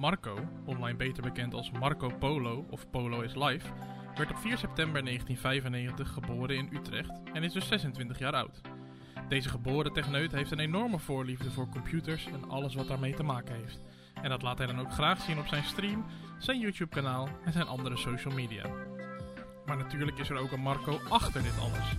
[0.00, 3.68] Marco, online beter bekend als Marco Polo of Polo is Life,
[4.16, 8.60] werd op 4 september 1995 geboren in Utrecht en is dus 26 jaar oud.
[9.28, 13.54] Deze geboren techneut heeft een enorme voorliefde voor computers en alles wat daarmee te maken
[13.54, 13.80] heeft.
[14.22, 16.04] En dat laat hij dan ook graag zien op zijn stream,
[16.38, 18.64] zijn YouTube kanaal en zijn andere social media.
[19.66, 21.96] Maar natuurlijk is er ook een Marco achter dit alles.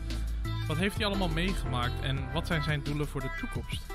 [0.68, 3.86] Wat heeft hij allemaal meegemaakt en wat zijn zijn doelen voor de toekomst?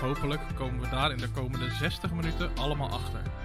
[0.00, 3.43] Hopelijk komen we daar in de komende 60 minuten allemaal achter.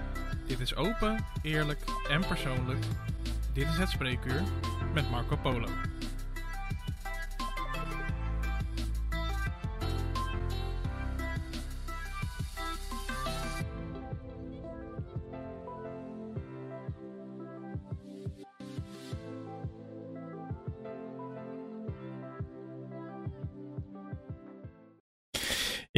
[0.49, 2.85] Dit is open, eerlijk en persoonlijk.
[3.53, 4.43] Dit is het spreekuur
[4.93, 5.67] met Marco Polo.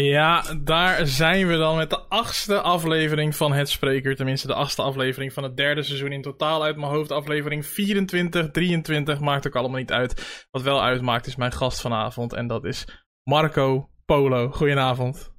[0.04, 4.16] Ja, daar zijn we dan met de achtste aflevering van Het Spreker.
[4.16, 7.12] Tenminste, de achtste aflevering van het derde seizoen in totaal uit mijn hoofd.
[7.12, 10.48] Aflevering 24, 23, maakt ook allemaal niet uit.
[10.52, 12.88] Wat wel uitmaakt is mijn gast vanavond en dat is
[13.24, 14.50] Marco Polo.
[14.50, 15.32] Goedenavond.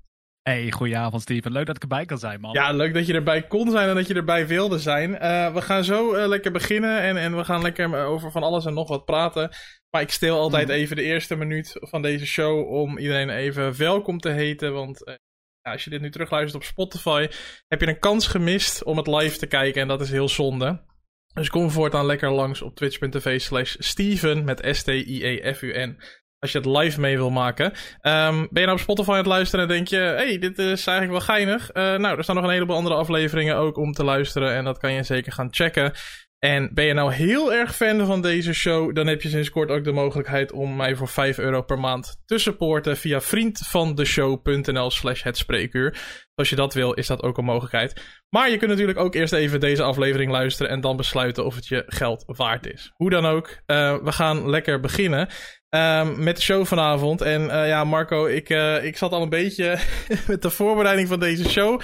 [0.43, 1.53] Hey, goedenavond Steven.
[1.53, 2.53] Leuk dat ik erbij kan zijn, man.
[2.53, 5.11] Ja, leuk dat je erbij kon zijn en dat je erbij wilde zijn.
[5.11, 8.65] Uh, we gaan zo uh, lekker beginnen en, en we gaan lekker over van alles
[8.65, 9.51] en nog wat praten.
[9.95, 10.75] Maar ik steel altijd mm.
[10.75, 14.73] even de eerste minuut van deze show om iedereen even welkom te heten.
[14.73, 15.15] Want uh,
[15.63, 17.29] ja, als je dit nu terugluistert op Spotify,
[17.69, 20.85] heb je een kans gemist om het live te kijken en dat is heel zonde.
[21.35, 25.99] Dus kom voortaan lekker langs op twitch.tv slash Steven met S-T-I-E-F-U-N
[26.39, 27.67] als je het live mee wil maken.
[27.67, 29.97] Um, ben je nou op Spotify aan het luisteren en denk je...
[29.97, 31.69] hey, dit is eigenlijk wel geinig.
[31.69, 34.55] Uh, nou, er staan nog een heleboel andere afleveringen ook om te luisteren.
[34.55, 35.93] En dat kan je zeker gaan checken.
[36.45, 38.95] En ben je nou heel erg fan van deze show...
[38.95, 42.23] dan heb je sinds kort ook de mogelijkheid om mij voor 5 euro per maand
[42.25, 42.97] te supporten...
[42.97, 46.01] via vriendvandeshow.nl slash het spreekuur.
[46.35, 48.22] Als je dat wil, is dat ook een mogelijkheid.
[48.35, 50.71] Maar je kunt natuurlijk ook eerst even deze aflevering luisteren...
[50.71, 52.93] en dan besluiten of het je geld waard is.
[52.95, 55.29] Hoe dan ook, uh, we gaan lekker beginnen...
[55.75, 57.21] Um, met de show vanavond.
[57.21, 59.79] En uh, ja, Marco, ik, uh, ik zat al een beetje
[60.27, 61.81] met de voorbereiding van deze show.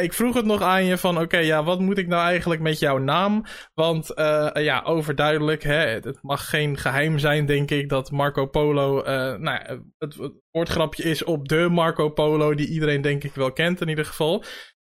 [0.00, 2.78] Ik vroeg het nog aan je van, oké, ja, wat moet ik nou eigenlijk met
[2.78, 3.44] jouw naam?
[3.74, 4.12] Want
[4.54, 9.02] ja, overduidelijk, hè, het mag geen geheim zijn, denk ik, dat Marco Polo,
[9.38, 9.58] nou
[9.98, 13.88] het, het woordgrapje is op de Marco Polo, die iedereen denk ik wel kent in
[13.88, 14.44] ieder geval.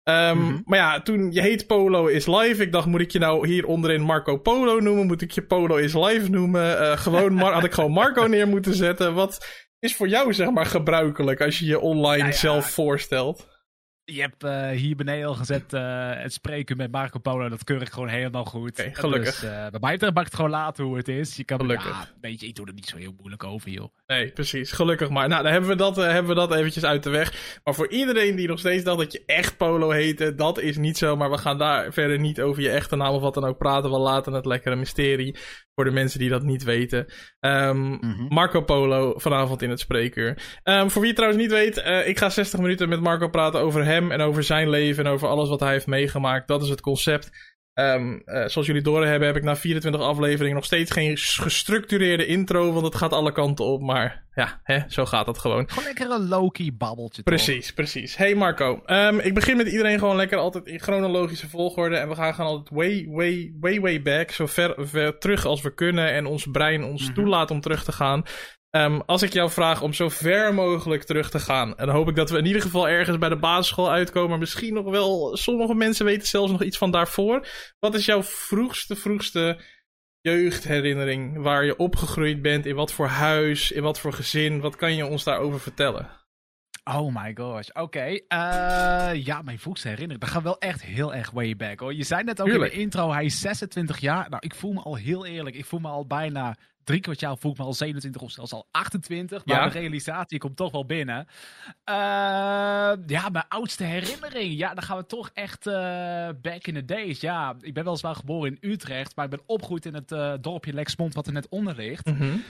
[0.09, 0.62] Um, mm -hmm.
[0.66, 2.62] Maar ja, toen je heet Polo is live.
[2.62, 5.08] Ik dacht, moet ik je nou hier onderin Marco Polo noemen?
[5.08, 6.81] Moet ik je Polo is live noemen?
[6.81, 9.14] Uh, gewoon had ik gewoon Marco neer moeten zetten.
[9.14, 9.48] Wat
[9.80, 12.31] is voor jou, zeg maar, gebruikelijk als je je online ja.
[12.31, 13.48] zelf voorstelt?
[14.12, 17.50] Je hebt uh, hier beneden al gezet uh, het spreken met Marco Polo.
[17.50, 18.80] Dat keur ik gewoon helemaal goed.
[18.80, 19.40] Okay, gelukkig.
[19.40, 21.36] Dus, uh, bij mij mag ik het gewoon laten hoe het is.
[21.36, 21.88] Je kan, gelukkig.
[21.88, 23.94] Ja, weet je, ik doe er niet zo heel moeilijk over, joh.
[24.08, 24.72] Nee, precies.
[24.72, 25.28] Gelukkig maar.
[25.28, 27.59] Nou, dan hebben we, dat, hebben we dat eventjes uit de weg.
[27.64, 30.98] Maar voor iedereen die nog steeds dacht dat je echt Polo heette, dat is niet
[30.98, 31.16] zo.
[31.16, 33.92] Maar we gaan daar verder niet over je echte naam of wat dan ook praten.
[33.92, 35.38] We laten het lekkere mysterie
[35.80, 37.06] voor de mensen die dat niet weten.
[37.40, 38.25] Um, mm -hmm.
[38.30, 40.62] Marco Polo vanavond in het spreekuur.
[40.64, 43.59] Um, voor wie het trouwens niet weet, uh, ik ga 60 minuten met Marco praten
[43.59, 46.48] over hem en over zijn leven en over alles wat hij heeft meegemaakt.
[46.48, 47.32] Dat is het concept.
[47.80, 52.26] Um, uh, zoals jullie door hebben, heb ik na 24 afleveringen nog steeds geen gestructureerde
[52.26, 53.82] intro, want het gaat alle kanten op.
[53.82, 55.70] Maar ja, hè, zo gaat dat gewoon.
[55.70, 57.24] Gewoon lekker een Loki babbeltje.
[57.24, 57.76] Precies, toch?
[57.76, 58.16] precies.
[58.16, 61.96] Hey Marco, um, ik begin met iedereen gewoon lekker altijd in chronologische volgorde.
[61.96, 64.31] En we gaan gewoon altijd way, way, way, way back.
[64.31, 67.16] Zo ver, ver terug als we kunnen en ons brein ons mm -hmm.
[67.16, 68.24] toelaat om terug te gaan.
[68.72, 71.78] Um, als ik jou vraag om zo ver mogelijk terug te gaan.
[71.78, 74.40] En dan hoop ik dat we in ieder geval ergens bij de basisschool uitkomen.
[74.40, 75.38] Misschien nog wel.
[75.38, 77.47] Sommige mensen weten zelfs nog iets van daarvoor.
[77.80, 79.62] Wat is jouw vroegste, vroegste
[80.22, 81.41] jeugdherinnering?
[81.41, 82.66] Waar je opgegroeid bent?
[82.66, 83.72] In wat voor huis?
[83.72, 84.59] In wat voor gezin?
[84.59, 86.19] Wat kan je ons daarover vertellen?
[86.98, 87.82] Oh my gosh, oké.
[87.82, 88.14] Okay.
[88.14, 90.22] Uh, ja, mijn vroegste herinnering.
[90.22, 91.94] Dat gaat wel echt heel erg way back hoor.
[91.94, 94.30] Je zei net ook in de intro, hij is 26 jaar.
[94.30, 95.56] Nou, ik voel me al heel eerlijk.
[95.56, 98.54] Ik voel me al bijna drie kwart jaar voel ik me al 27 of zelfs
[98.54, 99.46] al 28.
[99.46, 99.68] Maar ja?
[99.68, 101.28] de realisatie komt toch wel binnen.
[101.68, 101.96] Uh,
[103.06, 104.58] ja, mijn oudste herinnering.
[104.58, 105.74] Ja, dan gaan we toch echt uh,
[106.42, 107.19] back in the days.
[107.19, 109.16] Ja, ik ben weliswaar geboren in Utrecht.
[109.16, 112.06] Maar ik ben opgegroeid in het dorpje Lexmond wat er net onder ligt.
[112.06, 112.44] Mm -hmm.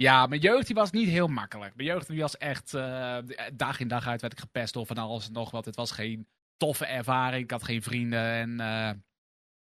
[0.00, 1.76] Ja, mijn jeugd die was niet heel makkelijk.
[1.76, 2.70] Mijn jeugd die was echt...
[3.52, 5.64] dag in dag uit werd ik gepest of van alles en nog wat.
[5.64, 6.26] Het was geen
[6.56, 7.42] toffe ervaring.
[7.44, 8.56] Ik had geen vrienden en...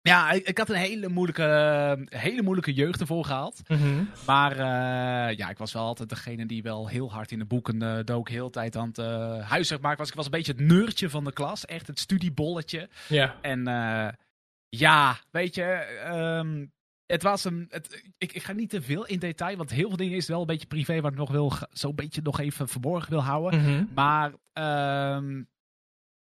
[0.01, 3.61] Ja, ik, ik, had een hele moeilijke, hele moeilijke jeugd ervoor gehad.
[3.67, 4.09] Mm -hmm.
[4.25, 8.05] Maar uh, ja, ik was wel altijd degene die wel heel hard in de boeken
[8.05, 8.29] dook.
[8.29, 8.97] Heel de tijd aan het
[9.45, 10.09] huiswerk maken was.
[10.09, 11.65] Ik was een beetje het neurtje van de klas.
[11.65, 12.89] Echt het studiebolletje.
[13.07, 13.35] Ja.
[13.41, 13.63] En
[14.69, 15.99] ja, weet je...
[16.43, 16.71] Um,
[17.11, 17.65] het was een.
[17.69, 20.41] Het, ik, ik, ga niet te veel in detail, want heel veel dingen is wel
[20.41, 23.59] een beetje privé, wat ik nog wil, zo'n beetje nog even verborgen wil houden.
[23.59, 23.89] Mm -hmm.
[23.93, 24.27] Maar
[25.17, 25.49] um,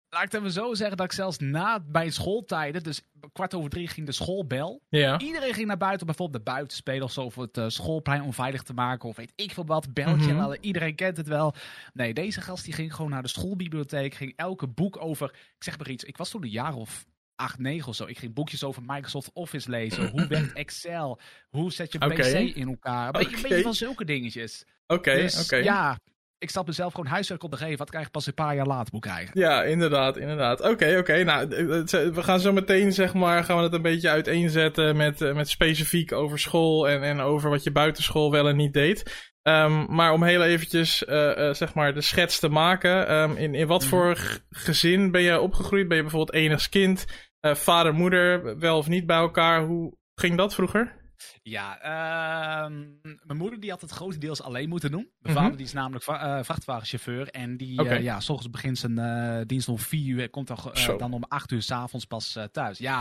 [0.08, 3.02] laat ik het even zo zeggen dat ik zelfs na bij schooltijden, dus
[3.32, 4.82] kwart over drie ging de schoolbel.
[4.88, 5.18] Ja.
[5.18, 8.62] Iedereen ging naar buiten, bijvoorbeeld de buiten spelen of zo, of het uh, schoolplein onveilig
[8.62, 10.32] te maken, of weet ik veel wat, belletje.
[10.32, 11.54] Mm Iedereen kent het wel.
[11.92, 15.78] Nee, deze gast die ging gewoon naar de schoolbibliotheek, ging elke boek over, ik zeg
[15.78, 17.04] maar iets, ik was toen een jaar of
[17.42, 18.06] 8, 9 of zo.
[18.06, 20.10] Ik ging boekjes over Microsoft Office lezen.
[20.10, 21.20] Hoe werkt Excel?
[21.48, 23.14] Hoe zet je PC in elkaar?
[23.14, 24.64] Een een beetje van zulke dingetjes.
[24.86, 25.56] Oké, dus oké.
[25.56, 25.98] Ja,
[26.38, 27.78] ik stap mezelf gewoon huiswerk op te geven.
[27.78, 29.40] Wat krijg ik pas een paar jaar later moet krijgen.
[29.40, 30.60] Ja, inderdaad, inderdaad.
[30.60, 31.22] Oké, oké.
[31.24, 31.48] Nou,
[31.88, 35.48] we gaan zo meteen, zeg maar, gaan we het een beetje uiteenzetten met, eh, met
[35.48, 39.30] specifiek over school en, en over wat je buitenschool wel en niet deed.
[39.42, 43.14] Um, maar om heel eventjes, uh, uh, zeg maar, de schets te maken.
[43.14, 43.88] Um, in, in wat mhm.
[43.88, 45.88] voor gezin ben je opgegroeid?
[45.88, 47.04] Ben je bijvoorbeeld enigs kind?
[47.46, 49.64] Uh, vader, moeder, wel of niet bij elkaar?
[49.64, 51.00] Hoe ging dat vroeger?
[51.42, 52.76] Ja, uh,
[53.22, 55.10] mijn moeder die had het grotendeels alleen moeten doen.
[55.18, 55.42] Mijn mhm.
[55.42, 57.28] vader die is namelijk uh, vrachtwagenchauffeur.
[57.28, 57.96] En die, okay.
[57.96, 60.30] uh, ja, s ochtends begint zijn dienst om vier uur.
[60.30, 60.58] Komt dan,
[60.98, 62.78] dan om acht uur s'avonds pas thuis.
[62.78, 63.00] Ja,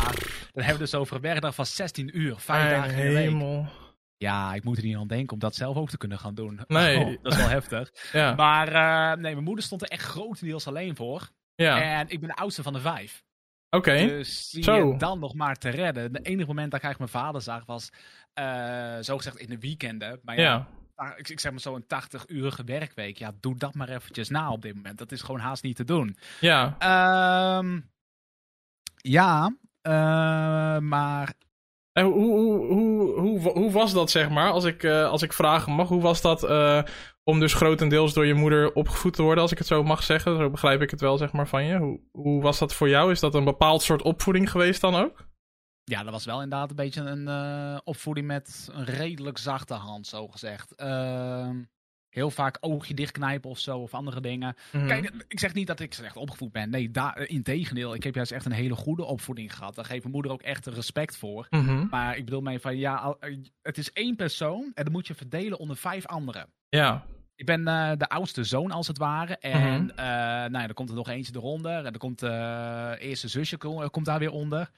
[0.52, 2.36] dan hebben we dus over een werkdag van 16 uur.
[2.38, 3.68] Vijf dagen in de week.
[4.18, 6.60] Ja, ik moet er niet aan denken om dat zelf ook te kunnen gaan doen.
[6.68, 6.98] Nee.
[7.06, 7.92] Oh, dat is wel heftig.
[8.12, 8.36] Ja.
[8.36, 8.68] Maar
[9.20, 11.30] nee, mijn moeder stond er echt grotendeels alleen voor.
[11.56, 12.00] Ja.
[12.00, 13.24] En ik ben de oudste van de vijf.
[13.76, 14.08] Oké.
[14.08, 16.04] Dus zie je dan nog maar te redden.
[16.04, 17.90] Het enige moment dat ik eigenlijk mijn vader zag was,
[18.40, 20.20] uh, zogezegd in de weekenden.
[20.24, 20.68] Maar ja,
[21.16, 23.18] Ik, ik, zeg maar zo een 80-urige werkweek.
[23.18, 24.98] Ja, doe dat maar eventjes na op dit moment.
[24.98, 26.18] Dat is gewoon haast niet te doen.
[26.40, 26.76] Ja.
[27.58, 27.90] Um,
[28.96, 31.34] ja, uh, maar
[31.94, 35.34] en hoe, hoe, hoe, hoe, hoe was dat, zeg maar, als ik, uh, als ik
[35.34, 35.88] vragen mag?
[35.88, 36.84] Hoe was dat uh,
[37.24, 40.38] om dus grotendeels door je moeder opgevoed te worden, als ik het zo mag zeggen?
[40.38, 41.78] Zo begrijp ik het wel, zeg maar, van je.
[41.78, 43.12] Hoe, hoe was dat voor jou?
[43.12, 45.30] Is dat een bepaald soort opvoeding geweest dan ook?
[45.84, 50.08] Ja, dat was wel inderdaad een beetje een uh, opvoeding met een redelijk zachte hand,
[50.08, 50.76] zo gezegd.
[50.76, 51.64] Ehm,
[52.12, 54.56] heel vaak oogje dichtknijpen of zo, of andere dingen.
[54.72, 54.88] Mhm.
[54.88, 56.70] Kijk, ik zeg niet dat ik echt opgevoed ben.
[56.70, 57.96] Nee, daar, eh, in tegendeel.
[57.96, 59.76] Ik heb juist echt een hele goede opvoeding gehad.
[59.76, 61.48] Daar geeft mijn moeder ook echt respect voor.
[61.50, 61.88] Mhm.
[61.90, 65.16] Maar ik bedoel mee van, ja, eh, het is één persoon en dan moet je
[65.16, 66.48] verdelen onder vijf anderen.
[66.70, 67.06] Ja.
[67.36, 69.38] Ik ben uh, de oudste zoon, als het ware.
[69.38, 71.78] En mm nou ja, dan komt er nog eentje eronder.
[71.78, 73.58] En dan komt uh, eerste zusje
[73.92, 74.70] komt daar weer onder.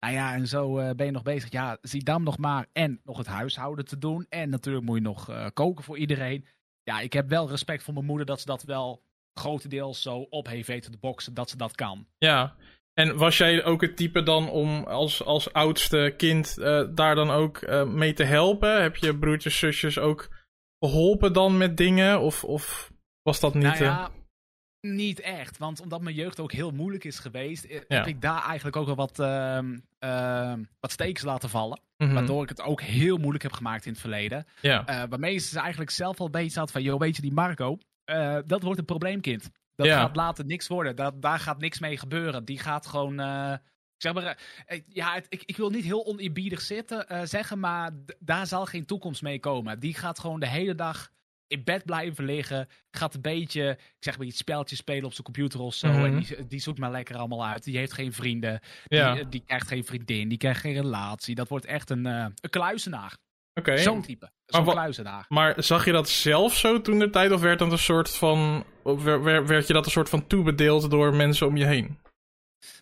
[0.00, 1.50] Nou ja, en zo ben je nog bezig.
[1.50, 2.66] Ja, zie dan nog maar.
[2.72, 4.26] En nog het huishouden te doen.
[4.28, 6.44] En natuurlijk moet je nog koken voor iedereen
[6.84, 9.02] ja, ik heb wel respect voor mijn moeder dat ze dat wel
[9.34, 12.06] grotendeels zo op heeft weten te boksen dat ze dat kan.
[12.18, 12.56] Ja,
[12.94, 17.30] en was jij ook het type dan om als, als oudste kind uh, daar dan
[17.30, 18.82] ook uh, mee te helpen?
[18.82, 20.28] Heb je broertjes, zusjes ook
[20.78, 22.20] geholpen dan met dingen?
[22.20, 22.92] Of, of
[23.22, 23.62] was dat niet...
[23.62, 24.23] Nou ja, uh...
[24.84, 27.80] Niet echt, want omdat mijn jeugd ook heel moeilijk is geweest, ja.
[27.88, 31.80] heb ik daar eigenlijk ook wel wat, uh, wat stekens laten vallen.
[31.96, 32.14] Mm -hmm.
[32.14, 34.46] Waardoor ik het ook heel moeilijk heb gemaakt in het verleden.
[34.60, 34.80] Ja.
[34.80, 38.38] Uh, waarmee ze eigenlijk zelf al beetje had van, joh, weet je, die Marco, uh,
[38.46, 39.50] dat wordt een probleemkind.
[39.76, 40.00] Dat ja.
[40.00, 40.96] gaat later niks worden.
[40.96, 42.44] Dat, daar gaat niks mee gebeuren.
[42.44, 43.16] Die gaat gewoon...
[43.96, 44.38] Zeg maar,
[44.88, 49.22] ja, het, ik, ik wil niet heel oneerbiedig zitten, zeggen, maar daar zal geen toekomst
[49.22, 49.80] mee komen.
[49.80, 51.10] Die gaat gewoon de hele dag
[51.46, 52.68] in bed blijven liggen.
[52.90, 55.86] Gaat een beetje, ik zeg maar iets speltjes spelen op zijn computer of zo.
[55.86, 56.18] En mhm.
[56.18, 57.64] die, die zoekt maar lekker allemaal uit.
[57.64, 58.60] Die heeft geen vrienden.
[58.84, 60.28] Die, die krijgt geen vriendin.
[60.28, 61.34] Die krijgt geen relatie.
[61.34, 63.16] Dat wordt echt een, uh, een kluizenaar.
[63.60, 63.76] Okay.
[63.78, 64.30] Zo'n type.
[64.46, 65.24] Zo'n kluizenaar.
[65.28, 67.32] Maar zag je dat zelf zo toen de tijd?
[67.32, 68.64] Of werd dat een soort van.
[68.82, 71.98] Werd, werd je dat een soort van toebedeeld door mensen om je heen?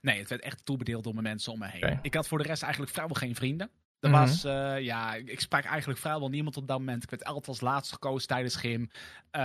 [0.00, 1.99] Nee, het werd echt toebedeeld door mijn mensen om me heen.
[2.02, 3.71] Ik had voor de rest eigenlijk vrijwel geen vrienden.
[4.02, 4.18] Er mhm.
[4.18, 7.02] was, uh, ja, ik sprak eigenlijk vrijwel niemand op dat moment.
[7.02, 8.90] Ik werd altijd als laatste gekozen tijdens gym.
[9.32, 9.42] Uh,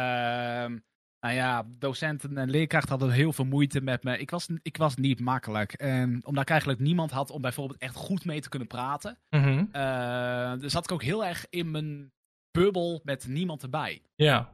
[1.20, 4.18] nou ja, docenten en leerkrachten hadden heel veel moeite met me.
[4.18, 5.74] Ik was, ik was niet makkelijk.
[5.74, 9.18] En omdat ik eigenlijk niemand had om bijvoorbeeld echt goed mee te kunnen praten.
[9.30, 9.70] Mm -hmm.
[9.74, 12.12] uh, dus zat ik ook heel erg in mijn
[12.52, 14.02] bubbel met niemand erbij.
[14.16, 14.52] Ja.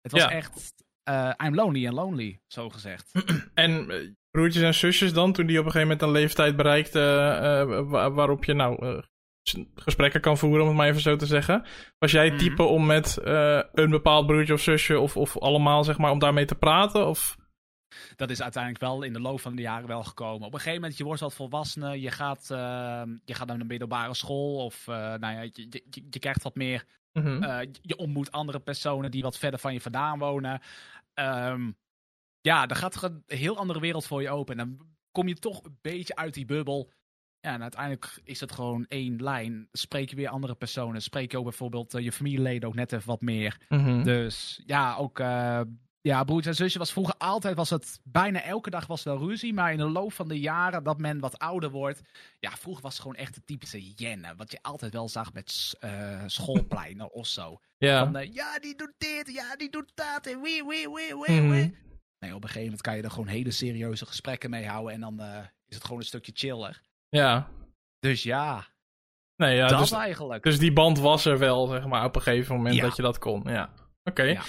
[0.00, 0.74] Het was echt,
[1.08, 3.12] uh, I'm lonely and lonely, zo gezegd.
[3.54, 3.86] en
[4.34, 8.44] broertjes en zusjes dan, toen die op een gegeven moment een leeftijd bereikten uh, waarop
[8.44, 8.98] je nou uh,
[9.74, 11.64] gesprekken kan voeren, om het maar even zo te zeggen.
[11.98, 12.42] Was jij het mhm.
[12.42, 16.18] type om met uh, een bepaald broertje of zusje of, of allemaal, zeg maar, om
[16.18, 17.06] daarmee te praten?
[17.06, 17.36] Of...
[18.16, 20.46] Dat is uiteindelijk wel in de loop van de jaren wel gekomen.
[20.46, 22.46] Op een gegeven moment, je wordt wat volwassenen, je gaat,
[23.24, 26.84] je gaat naar een middelbare school of nou ja, je, je, je, krijgt wat meer,
[27.12, 27.70] mm -hmm.
[27.82, 30.60] je ontmoet andere personen die wat verder van je vandaan wonen.
[31.14, 31.76] Um,
[32.44, 34.58] ja, dan gaat er een heel andere wereld voor je open.
[34.58, 36.90] En dan kom je toch een beetje uit die bubbel.
[37.40, 39.68] Ja, en uiteindelijk is het gewoon één lijn.
[39.72, 41.02] Spreek je weer andere personen.
[41.02, 43.60] Spreek je ook bijvoorbeeld uh, je familieleden ook net even wat meer.
[43.68, 44.02] Mm-hmm.
[44.02, 45.18] Dus ja, ook...
[45.18, 45.60] Uh,
[46.00, 49.54] ja, broertje en zusje was vroeger altijd, was het bijna elke dag was wel ruzie.
[49.54, 52.00] Maar in de loop van de jaren dat men wat ouder wordt.
[52.40, 54.36] Ja, vroeger was het gewoon echt de typische jennen.
[54.36, 57.60] Wat je altijd wel zag met uh, schoolpleinen of zo.
[57.78, 58.10] Ja.
[58.12, 60.26] Van, ja, die doet dit, ja, die doet dat.
[60.26, 61.74] En wee, wee, wee, wee, mm-hmm.
[62.24, 64.92] Nee, op een gegeven moment kan je er gewoon hele serieuze gesprekken mee houden.
[64.92, 65.20] En dan
[65.66, 66.82] is het gewoon een stukje chiller.
[67.08, 67.48] Ja.
[67.98, 68.66] Dus ja.
[69.36, 70.42] Nee, ja dat dus, eigenlijk.
[70.42, 73.18] Dus die band was er wel, zeg maar, op een gegeven moment dat je dat
[73.18, 73.42] kon.
[73.44, 73.74] Ja.
[74.04, 74.22] Oké.
[74.22, 74.42] Ja.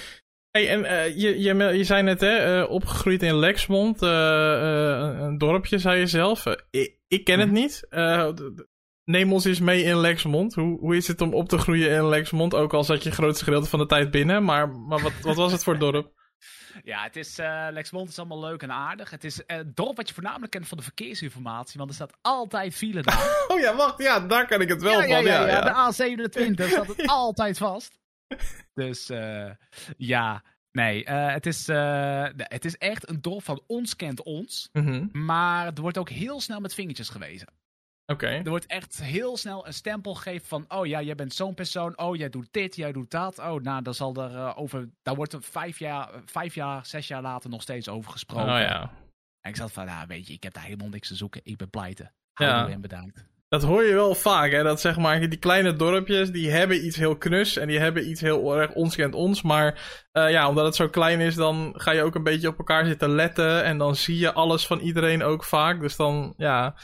[0.50, 5.78] Hey, en uh, je, je, je zei net, hè, uh, opgegroeid in Lexmond, een dorpje,
[5.78, 6.46] zei je zelf.
[6.70, 7.58] Ik, ik, ken het mhm.
[7.58, 7.88] niet.
[9.04, 10.54] neem ons eens mee in Lexmond.
[10.54, 12.54] Hoe, hoe is het om op te groeien in Lexmond?
[12.54, 14.44] Ook al zat je het grootste gedeelte van de tijd binnen.
[14.44, 16.14] Maar, maar wat, wat was het voor dorp?
[16.86, 19.10] Ja, het is, uh, Lexmond is allemaal leuk en aardig.
[19.10, 22.74] Het is een dorp wat je voornamelijk kent van de verkeersinformatie, want er staat altijd
[22.74, 23.46] file daar.
[23.48, 25.08] oh ja, wacht, ja, daar kan ik het wel van.
[25.08, 27.98] Ja, ja, ja, de A27 staat het altijd vast.
[28.74, 29.50] Dus uh,
[29.96, 34.68] ja, nee, uh, het, is, uh, het is echt een dorp van ons kent ons.
[34.72, 35.08] Mm -hmm.
[35.12, 37.48] Maar er wordt ook heel snel met vingertjes gewezen.
[38.06, 38.26] Oké.
[38.26, 41.98] Er wordt echt heel snel een stempel gegeven van, oh ja, jij bent zo'n persoon,
[41.98, 43.38] oh jij doet dit, jij doet dat.
[43.38, 47.22] Oh, nou, dan zal er over, daar wordt er vijf jaar, vijf jaar, zes jaar
[47.22, 48.52] later nog steeds over gesproken.
[48.52, 48.90] Oh ja.
[49.40, 51.56] En ik zat van, nou weet je, ik heb daar helemaal niks te zoeken, ik
[51.56, 52.14] ben pleiten.
[52.34, 52.68] Ja.
[52.68, 53.24] en bedankt.
[53.48, 54.62] Dat hoor je wel vaak, hè?
[54.62, 58.20] Dat zeg maar, die kleine dorpjes, die hebben iets heel knus en die hebben iets
[58.20, 59.42] heel erg ons kent ons.
[59.42, 59.72] Maar
[60.12, 62.86] uh, ja, omdat het zo klein is, dan ga je ook een beetje op elkaar
[62.86, 63.64] zitten letten.
[63.64, 65.80] En dan zie je alles van iedereen ook vaak.
[65.80, 66.76] Dus dan, ja,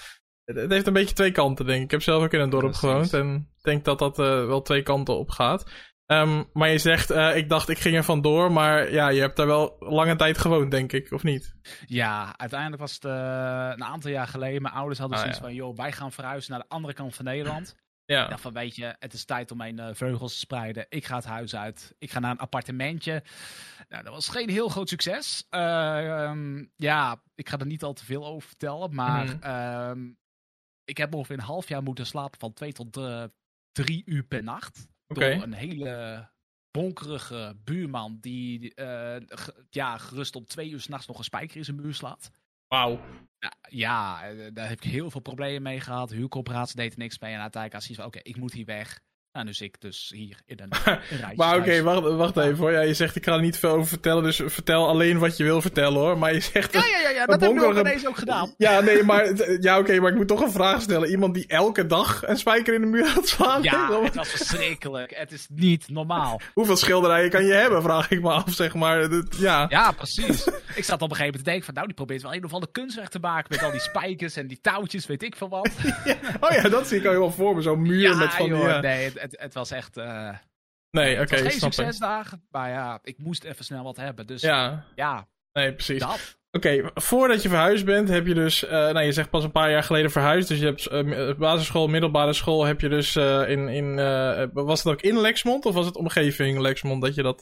[0.45, 1.85] het heeft een beetje twee kanten, denk ik.
[1.85, 4.83] Ik heb zelf ook in een dorp gewoond en denk dat dat uh, wel twee
[4.83, 5.71] kanten op gaat.
[6.07, 9.37] Um, maar je zegt, uh, ik dacht ik ging er vandoor, maar ja, je hebt
[9.37, 11.55] daar wel lange tijd gewoond, denk ik, of niet?
[11.87, 13.13] Ja, uiteindelijk was het uh,
[13.73, 14.63] een aantal jaar geleden.
[14.63, 17.25] Mijn ouders hadden ah, zoiets van, joh, wij gaan verhuizen naar de andere kant van
[17.25, 17.75] Nederland.
[18.05, 18.23] Ja.
[18.23, 20.87] Ik dacht van, weet je, het is tijd om mijn uh, vleugels te spreiden.
[20.89, 21.95] Ik ga het huis uit.
[21.99, 23.23] Ik ga naar een appartementje.
[23.89, 25.47] Nou, dat was geen heel groot succes.
[25.51, 30.21] Um, ja, ik ga er niet al te veel over vertellen, maar mm um,
[30.85, 33.01] ik heb ongeveer een half jaar moeten slapen van twee tot
[33.73, 34.87] drie uur per nacht.
[35.07, 36.31] Door een hele
[36.71, 39.17] bonkerige buurman die uh,
[39.71, 42.31] ja, gerust om twee uur s'nachts nog een spijker in zijn muur slaat.
[42.67, 43.01] Wauw.
[43.39, 46.11] Ja, ja, eh, daar heb ik heel veel problemen mee gehad.
[46.11, 47.33] Huurcoöperatie deed er niks mee.
[47.33, 49.01] En uiteindelijk als hij oké, ik moet hier weg.
[49.33, 50.71] Nou, dus ik dus hier in een,
[51.11, 52.73] een Maar oké, wacht, wacht even hoor.
[52.73, 55.45] Ja, je zegt ik ga er niet veel over vertellen, dus vertel alleen wat je
[55.45, 56.19] wil vertellen hoor.
[56.19, 56.73] Maar je zegt...
[56.73, 58.55] Ja, ja, ja, ja dat heb ik ook deze ook gedaan.
[58.57, 61.09] Ja, nee, maar, ja, oké, maar ik moet toch een vraag stellen.
[61.09, 63.63] Iemand die elke dag een spijker in de muur had slaan?
[63.63, 65.17] Ja, het was verschrikkelijk.
[65.17, 66.41] Het is niet normaal.
[66.55, 69.09] Hoeveel schilderijen kan je hebben, vraag ik me af, zeg maar.
[69.39, 69.67] ja.
[69.69, 70.49] ja, precies.
[70.75, 72.53] Ik zat op een gegeven moment te denken van, nou, die probeert wel een of
[72.53, 75.71] andere kunstwerk te maken met al die spijkers en die touwtjes, weet ik veel wat.
[76.41, 78.63] Oh ja, dat zie ik al wel voor me, zo'n muur met van die...
[78.63, 79.97] nee, het, het was echt...
[79.97, 80.29] Uh,
[80.91, 81.23] nee, oké.
[81.23, 84.27] Okay, geen succesdagen, maar ja, ik moest even snel wat hebben.
[84.27, 86.05] Dus ja, ja nee, precies.
[86.51, 89.71] Oké, voordat je verhuisd bent, heb je dus, uh, nou je zegt pas een paar
[89.71, 93.69] jaar geleden verhuisd, dus je hebt uh, basisschool, middelbare school, heb je dus uh, in,
[93.69, 93.95] in
[94.53, 97.41] was het ook in Lexmond of was het omgeving Lexmond dat je dat...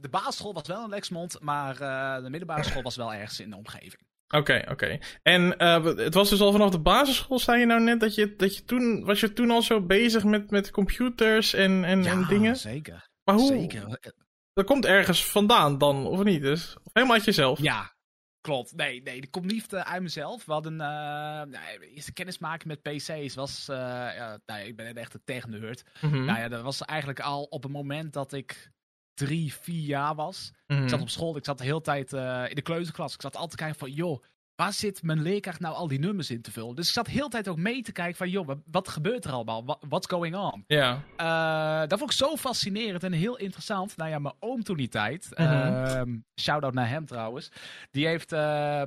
[0.00, 1.74] de basisschool was wel in Lexmond, maar
[2.22, 4.06] de middelbare school was wel ergens in de omgeving.
[4.28, 4.98] Oké, oké.
[5.22, 8.36] En uh, het was dus al vanaf de basisschool, zei je nou net, dat je,
[8.36, 12.10] dat je toen, was je toen al zo bezig met, met computers en, en, ja,
[12.10, 12.56] en dingen?
[12.56, 13.08] zeker.
[13.24, 13.46] Maar hoe?
[13.46, 14.12] Zeker.
[14.52, 16.42] Dat komt ergens vandaan dan, of niet?
[16.42, 17.58] Dus, of helemaal uit jezelf?
[17.60, 17.94] Ja,
[18.40, 18.76] klopt.
[18.76, 20.44] Nee, nee, dat komt niet uit mezelf.
[20.44, 25.14] We hadden, uh, nou, eerste kennismaken met PC's was, uh, ja, nou, ik ben echt
[25.14, 25.82] een tech-nerd.
[26.00, 26.24] Mm -hmm.
[26.24, 28.70] Nou ja, dat was eigenlijk al op het moment dat ik
[29.18, 30.52] drie, vier jaar was.
[30.66, 31.00] Ik zat mhm.
[31.00, 33.14] op school, ik zat de hele tijd uh, in de kleuterklas.
[33.14, 34.22] Ik zat altijd te kijken van, joh,
[34.54, 36.74] waar zit mijn leerkracht nou al die nummers in te vullen?
[36.74, 39.32] Dus ik zat de hele tijd ook mee te kijken van, joh, wat, gebeurt er
[39.32, 39.78] allemaal?
[39.88, 40.64] What's going on?
[40.66, 41.02] Ja.
[41.16, 43.96] Uh, dat vond ik zo fascinerend en heel interessant.
[43.96, 46.24] Nou ja, mijn oom toen die tijd, mm -hmm.
[46.40, 47.50] shout-out naar hem trouwens,
[47.90, 48.32] die heeft...
[48.32, 48.82] Uh,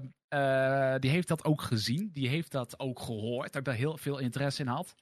[0.99, 2.09] die heeft dat ook gezien.
[2.13, 3.45] Die heeft dat ook gehoord.
[3.45, 4.95] Dat ik daar heel veel interesse in had.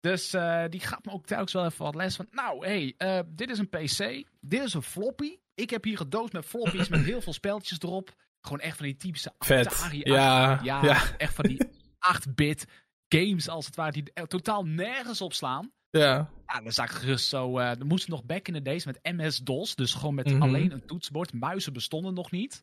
[0.00, 2.26] Dus uh, die gaat me ook telkens wel even wat les van.
[2.30, 4.26] Nou, hey, uh, dit is een PC.
[4.40, 5.36] Dit is een floppy.
[5.54, 8.14] Ik heb hier gedoosd met floppies met heel veel speltjes erop.
[8.40, 10.00] Gewoon echt van die typische Atari.
[10.02, 11.68] Ja, ja, ja, echt van die
[12.16, 12.66] 8-bit
[13.08, 13.92] games als het ware.
[13.92, 15.72] Die totaal nergens op slaan.
[15.90, 16.30] Ja.
[16.46, 17.58] Ja, dan zag ik gerust zo.
[17.58, 19.74] Uh, er moest nog back in the days met MS-DOS.
[19.74, 20.42] Dus gewoon met mm -hmm.
[20.42, 21.32] alleen een toetsenbord.
[21.32, 22.62] Muizen bestonden nog niet.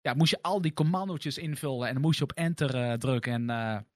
[0.00, 1.86] Ja, moest je al die commandootjes invullen.
[1.86, 3.48] En dan moest je op enter drukken.
[3.48, 3.86] En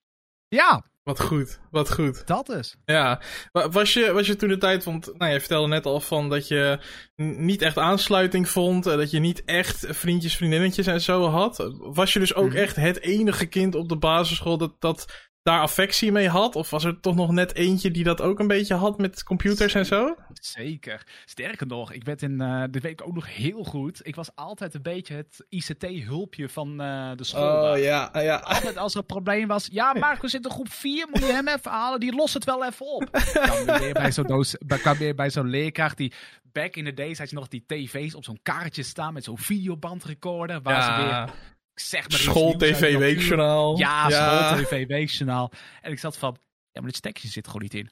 [0.48, 2.26] ja, wat goed, wat goed.
[2.26, 2.76] Dat is.
[2.84, 3.20] Ja.
[3.52, 6.48] Was je, was je toen de tijd, want nou, je vertelde net al van dat
[6.48, 6.78] je
[7.16, 11.72] niet echt aansluiting vond, eh, dat je niet echt vriendjes, vriendinnetjes en zo had.
[11.78, 12.56] Was je dus ook mhm.
[12.56, 16.56] echt het enige kind op de basisschool dat, dat daar affectie mee had?
[16.56, 19.74] Of was er toch nog net eentje die dat ook een beetje had met computers
[19.74, 20.16] en zo?
[20.32, 21.06] Zeker.
[21.24, 24.00] Sterker nog, ik werd in uh, de week ook nog heel goed.
[24.02, 27.72] Ik was altijd een beetje het ICT-hulpje van uh, de school.
[27.72, 28.36] Oh ja, ja.
[28.36, 29.68] Altijd als er een probleem was.
[29.72, 32.00] Ja, Marco zit in groep 4, moet je hem even halen.
[32.00, 33.08] Die lost het wel even op.
[33.66, 36.12] Dan weer bij zo'n doos, kwam weer bij zo'n leerkracht die
[36.52, 39.38] back in the days had je nog die tv's op zo'n kaartje staan met zo'n
[39.38, 40.62] videobandrecorder.
[40.62, 40.82] Waar ja.
[40.82, 41.34] ze weer
[41.74, 43.78] zeg maar School-tv weekjournaal.
[43.78, 44.48] Ja, ja.
[44.48, 45.52] school-tv weekjournaal.
[45.80, 46.36] En ik zat van,
[46.72, 47.90] ja, maar dit stekje zit gewoon niet in.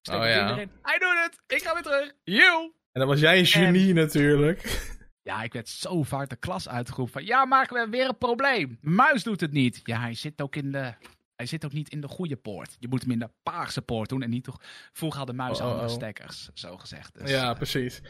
[0.00, 0.50] Stek oh, ja.
[0.50, 0.70] erin.
[0.82, 1.56] Hij doet het.
[1.56, 2.12] Ik ga weer terug.
[2.24, 2.62] You.
[2.92, 4.92] En dan was jij een genie natuurlijk.
[5.22, 8.78] Ja, ik werd zo vaak de klas uitgeroepen van, ja, maken we weer een probleem.
[8.80, 9.80] Muis doet het niet.
[9.82, 10.94] Ja, hij zit ook in de
[11.36, 12.76] hij zit ook niet in de goede poort.
[12.78, 14.60] Je moet hem in de paarse poort doen en niet toch.
[14.92, 15.94] Vroeger hadden muis oh, andere oh.
[15.94, 17.18] stekkers, zo gezegd.
[17.18, 18.00] Dus, ja, uh, precies.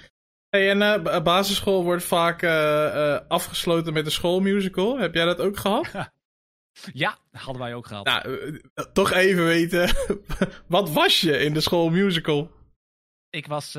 [0.54, 4.98] Hey, en uh, basisschool wordt vaak uh, afgesloten met de schoolmusical.
[4.98, 5.90] Heb jij dat ook gehad?
[6.92, 8.04] ja, hadden wij ook gehad.
[8.04, 8.60] Nou,
[8.92, 9.96] toch even weten,
[10.66, 12.50] wat was je in de schoolmusical?
[13.30, 13.74] Ik was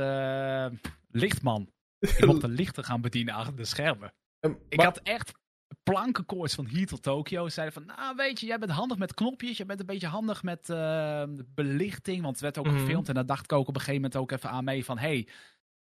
[1.12, 1.70] lichtman.
[2.00, 4.13] Ik mocht de lichten gaan bedienen achter de schermen.
[4.70, 5.34] ik had echt
[5.84, 7.50] plankenkoorts van hier tot Tokio.
[7.50, 9.58] Zeiden van, nou weet je, jij bent handig met knopjes.
[9.58, 10.67] Je bent een beetje handig met
[11.55, 12.22] belichting.
[12.22, 12.77] Want het werd ook mhm.
[12.77, 13.08] gefilmd.
[13.08, 14.98] En daar dacht ik ook op een gegeven moment ook even aan mee van...
[14.98, 15.27] Hey,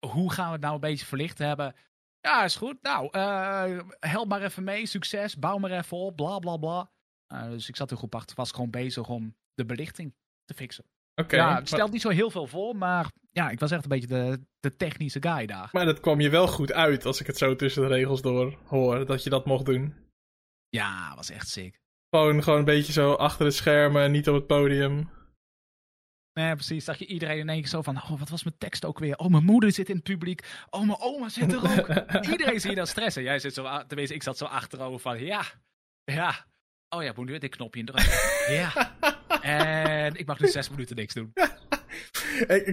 [0.08, 1.76] hoe gaan we het nou een beetje verlicht hebben?
[2.20, 2.82] Ja, is goed.
[2.82, 4.86] Nou, uh, help maar even mee.
[4.86, 5.38] Succes.
[5.38, 6.16] Bouw maar even op.
[6.16, 6.92] Bla bla bla.
[7.34, 8.36] Uh, dus ik zat er goed achter.
[8.36, 10.86] Was gewoon bezig om de belichting te fixen.
[11.16, 11.36] Oké.
[11.36, 14.08] ja, het stelt niet zo heel veel voor, maar ja, ik was echt een beetje
[14.08, 15.70] de, de technische guy daar.
[15.72, 18.58] Maar dat kwam je wel goed uit als ik het zo tussen de regels door
[18.66, 19.96] hoor, dat je dat mocht doen.
[20.70, 21.80] Ja, was echt sick.
[22.10, 25.10] Gewoon, gewoon een beetje zo achter de schermen, niet op het podium.
[26.34, 26.86] Nee, precies.
[26.86, 29.18] Zag je iedereen in één keer zo van, oh, wat was mijn tekst ook weer?
[29.18, 30.48] Oh, mijn moeder zit in het publiek.
[30.70, 31.88] Oh, mijn oma zit er ook.
[32.32, 33.24] iedereen zie je dan stressen.
[33.24, 35.44] Jij zit zo, tenminste, ik zat zo achterover van, ja,
[36.04, 36.46] ja.
[36.90, 38.14] Oh ja, moet nu dit knopje indrukken.
[38.56, 38.72] ja.
[39.42, 41.34] En ik mag nu zes minuten niks doen.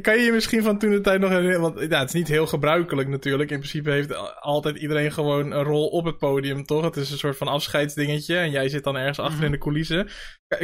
[0.02, 1.60] Kan je je misschien van toen de tijd nog herinneren?
[1.60, 3.50] Want ja, het is niet heel gebruikelijk natuurlijk.
[3.50, 6.84] In principe heeft altijd iedereen gewoon een rol op het podium, toch?
[6.84, 8.36] Het is een soort van afscheidsdingetje.
[8.36, 9.66] En jij zit dan ergens achter in de mhm.
[9.66, 10.08] coulissen.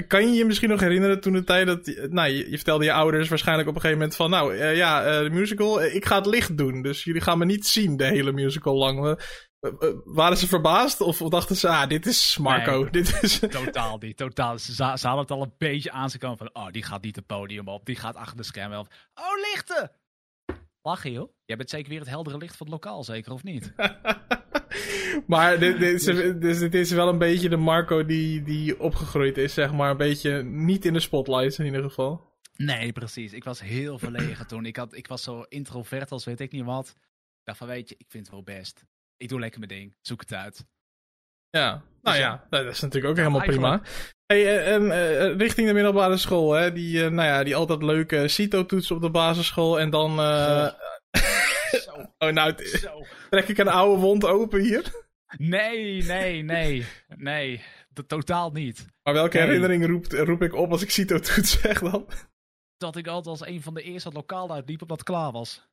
[0.07, 2.09] Kan je je misschien nog herinneren toen de tijd dat...
[2.11, 4.31] Nou, je, je vertelde je ouders waarschijnlijk op een gegeven moment van...
[4.31, 6.83] Nou, uh, ja, uh, de musical, ik ga het licht doen.
[6.83, 9.19] Dus jullie gaan me niet zien de hele musical lang.
[9.61, 12.81] Eh, eh, waren ze verbaasd of dachten ze, ah, dit is Marco?
[12.81, 13.39] Nee, dit is...
[13.39, 14.59] Totaal niet, totaal.
[14.59, 17.17] Ze, ze, hadden het al een beetje aan ze komen van, oh, die gaat niet
[17.17, 18.89] het podium op, die gaat achter de schermen op.
[19.15, 19.91] Oh, lichten!
[20.83, 21.33] Lachen, joh.
[21.45, 23.73] Jij bent zeker weer het heldere licht van het lokaal, zeker, of niet?
[25.27, 26.05] maar dit, dit, is,
[26.41, 29.91] dus dit is wel een beetje de Marco die, die opgegroeid is, zeg maar.
[29.91, 32.35] Een beetje niet in de spotlights in ieder geval.
[32.57, 33.33] Nee, precies.
[33.33, 34.67] Ik was heel verlegen toen.
[34.67, 36.89] Ik, had, ik was zo introvert als weet ik niet wat.
[36.99, 38.85] Ik dacht van, weet je, ik vind het wel best
[39.17, 39.97] ik doe lekker mijn ding.
[40.01, 40.67] Zoek het uit.
[41.51, 41.69] Ja,
[42.03, 43.83] nou dus ja, dat is natuurlijk ook helemaal prima.
[44.27, 46.73] Hey, eh, en uh, richting de middelbare school, hè?
[46.73, 50.11] Die, uh, nou ja, die altijd leuke CITO-toets op de basisschool en dan...
[50.21, 50.69] Uh...
[51.71, 51.93] Zo.
[52.19, 53.07] oh, nou, Zo.
[53.31, 55.05] trek ik een oude wond open hier?
[55.39, 57.63] Nee, nee, nee, nee,
[58.07, 58.87] totaal niet.
[59.03, 62.07] Maar welke herinnering roept, roep ik op als ik CITO-toets zeg dan?
[62.77, 65.69] Dat ik altijd als een van de eerste het lokaal uitliep op dat klaar was.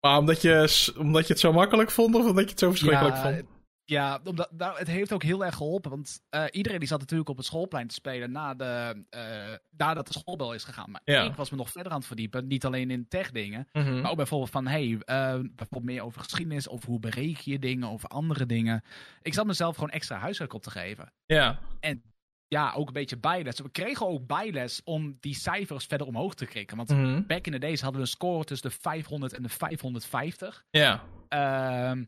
[0.00, 3.16] Maar omdat je, omdat je het zo makkelijk vond of omdat je het zo verschrikkelijk
[3.16, 3.42] vond?
[3.90, 5.90] Ja, omdat, nou, het heeft ook heel erg geholpen.
[5.90, 10.06] Want uh, iedereen die zat natuurlijk op het schoolplein te spelen na de, uh, nadat
[10.06, 10.90] de schoolbel is gegaan.
[10.90, 12.46] Maar ik was me nog verder aan het verdiepen.
[12.46, 13.68] Niet alleen in tech dingen.
[13.72, 16.68] Mm Maar ook bijvoorbeeld van, hey, uh, bijvoorbeeld meer over geschiedenis.
[16.68, 18.84] Of hoe bereken je dingen, over andere dingen.
[19.22, 21.12] Ik zat mezelf gewoon extra huiswerk op te geven.
[21.26, 21.58] Ja.
[21.80, 22.02] En
[22.50, 23.60] ja, ook een beetje bijles.
[23.60, 26.76] We kregen ook bijles om die cijfers verder omhoog te krikken.
[26.76, 27.26] Want mhm.
[27.26, 30.64] back in the days hadden we een score tussen de 500 en de 550.
[30.70, 31.02] Ja.
[31.28, 32.04] Uh,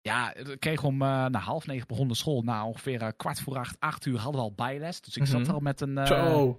[0.00, 2.42] ja, we kregen om uh, na half negen begon de school.
[2.42, 5.00] Na ongeveer uh, kwart voor acht, acht uur hadden we al bijles.
[5.00, 5.50] Dus ik zat mhm.
[5.50, 6.50] al met een uh,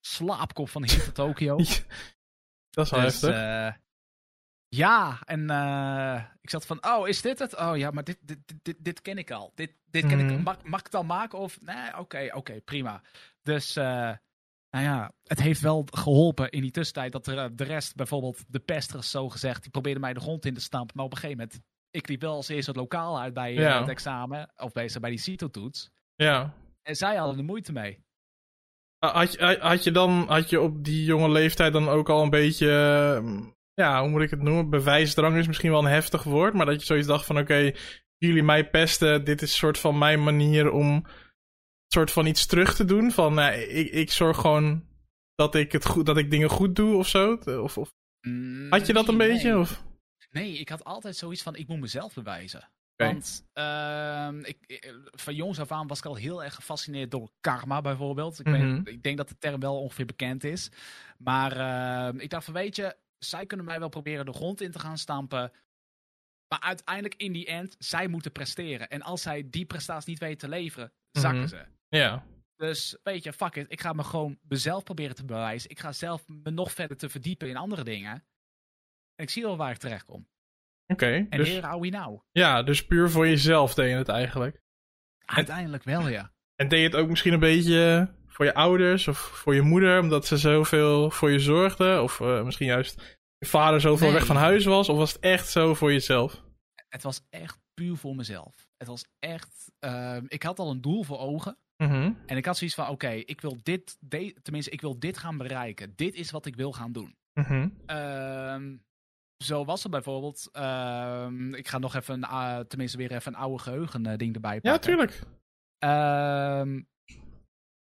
[0.00, 1.56] slaapkop van hier tot Tokio.
[1.56, 3.84] Dat is wel dus, heftig.
[4.76, 7.56] Ja, en uh, ik zat van, oh, is dit het?
[7.56, 9.52] Oh ja, maar dit, dit, dit, dit ken ik al.
[9.54, 10.26] Dit, dit ken ik.
[10.26, 10.42] Mhm.
[10.42, 11.38] Mag, mag ik het al maken?
[11.38, 13.02] Of, nee, oké, oké, prima.
[13.42, 13.84] Dus, uh,
[14.70, 18.58] nou ja, het heeft wel geholpen in die tussentijd dat er, de rest, bijvoorbeeld de
[18.58, 20.96] pesters, zo gezegd, die probeerden mij de grond in te stampen.
[20.96, 23.80] Maar op een gegeven moment, ik liep wel als eerste het lokaal uit bij ja.
[23.80, 25.90] het examen, of bij, bij die CITO-toets.
[26.16, 26.54] Ja.
[26.82, 28.04] En zij hadden er moeite mee.
[28.98, 32.30] Had je, had je dan, had je op die jonge leeftijd dan ook al een
[32.30, 32.66] beetje
[33.76, 34.70] ja, hoe moet ik het noemen?
[34.70, 37.72] Bewijsdrang is misschien wel een heftig woord, maar dat je zoiets dacht van oké,
[38.18, 41.06] jullie mij pesten, dit is een soort van mijn manier om
[41.88, 43.10] soort van iets terug te doen.
[43.12, 44.84] Van nou, ik, ik zorg gewoon
[45.34, 47.32] dat ik, het goed, dat ik dingen goed doe of zo.
[47.62, 47.92] Of, of...
[48.20, 49.58] Mm, had je dat een beetje?
[49.58, 49.84] Of?
[50.30, 52.68] Nee, ik had altijd zoiets van ik moet mezelf bewijzen.
[52.96, 57.80] Want uh, ik, van jongs af aan was ik al heel erg gefascineerd door karma
[57.80, 58.40] bijvoorbeeld.
[58.40, 58.74] Ik, Mhm.
[58.74, 60.70] weet, ik denk dat de term wel ongeveer bekend is.
[61.18, 64.70] Maar ehm, ik dacht van weet je, zij kunnen mij wel proberen de grond in
[64.70, 65.52] te gaan stampen.
[66.48, 68.88] Maar uiteindelijk in die end, zij moeten presteren.
[68.88, 71.48] En als zij die prestatie niet weten te leveren, zakken Mhm.
[71.48, 71.64] ze.
[71.88, 72.24] Ja.
[72.56, 73.70] Dus weet je, fuck it.
[73.72, 75.70] Ik ga me gewoon mezelf proberen te bewijzen.
[75.70, 78.12] Ik ga zelf me nog verder te verdiepen in andere dingen.
[79.14, 80.28] En ik zie wel waar ik terecht kom.
[80.86, 81.26] Oké.
[81.30, 82.20] En Dus, here are we now.
[82.32, 84.62] ja, dus puur voor jezelf deed je het eigenlijk.
[85.24, 86.32] Uiteindelijk wel, ja.
[86.54, 90.00] En deed je het ook misschien een beetje voor je ouders of voor je moeder,
[90.00, 92.02] omdat ze zoveel voor je zorgden?
[92.02, 94.16] Of eh, misschien juist je vader zoveel Nee.
[94.16, 94.88] weg van huis was?
[94.88, 96.42] Of was het echt zo voor jezelf?
[96.88, 98.68] Het was echt puur voor mezelf.
[98.76, 99.72] Het was echt...
[99.78, 101.56] ehm, ik had al een doel voor ogen.
[101.76, 102.12] Mhm.
[102.26, 103.96] En ik had zoiets van, oké, ik wil dit...
[104.00, 105.92] de- tenminste, ik wil dit gaan bereiken.
[105.96, 107.16] Dit is wat ik wil gaan doen.
[107.32, 107.68] Mhm.
[107.86, 108.76] Ehm,
[109.44, 110.48] zo was het bijvoorbeeld.
[110.52, 114.60] ehm, ik ga nog even, een, tenminste weer even een oude geheugen eh, ding erbij
[114.60, 114.70] pakken.
[114.72, 115.22] Ja, tuurlijk.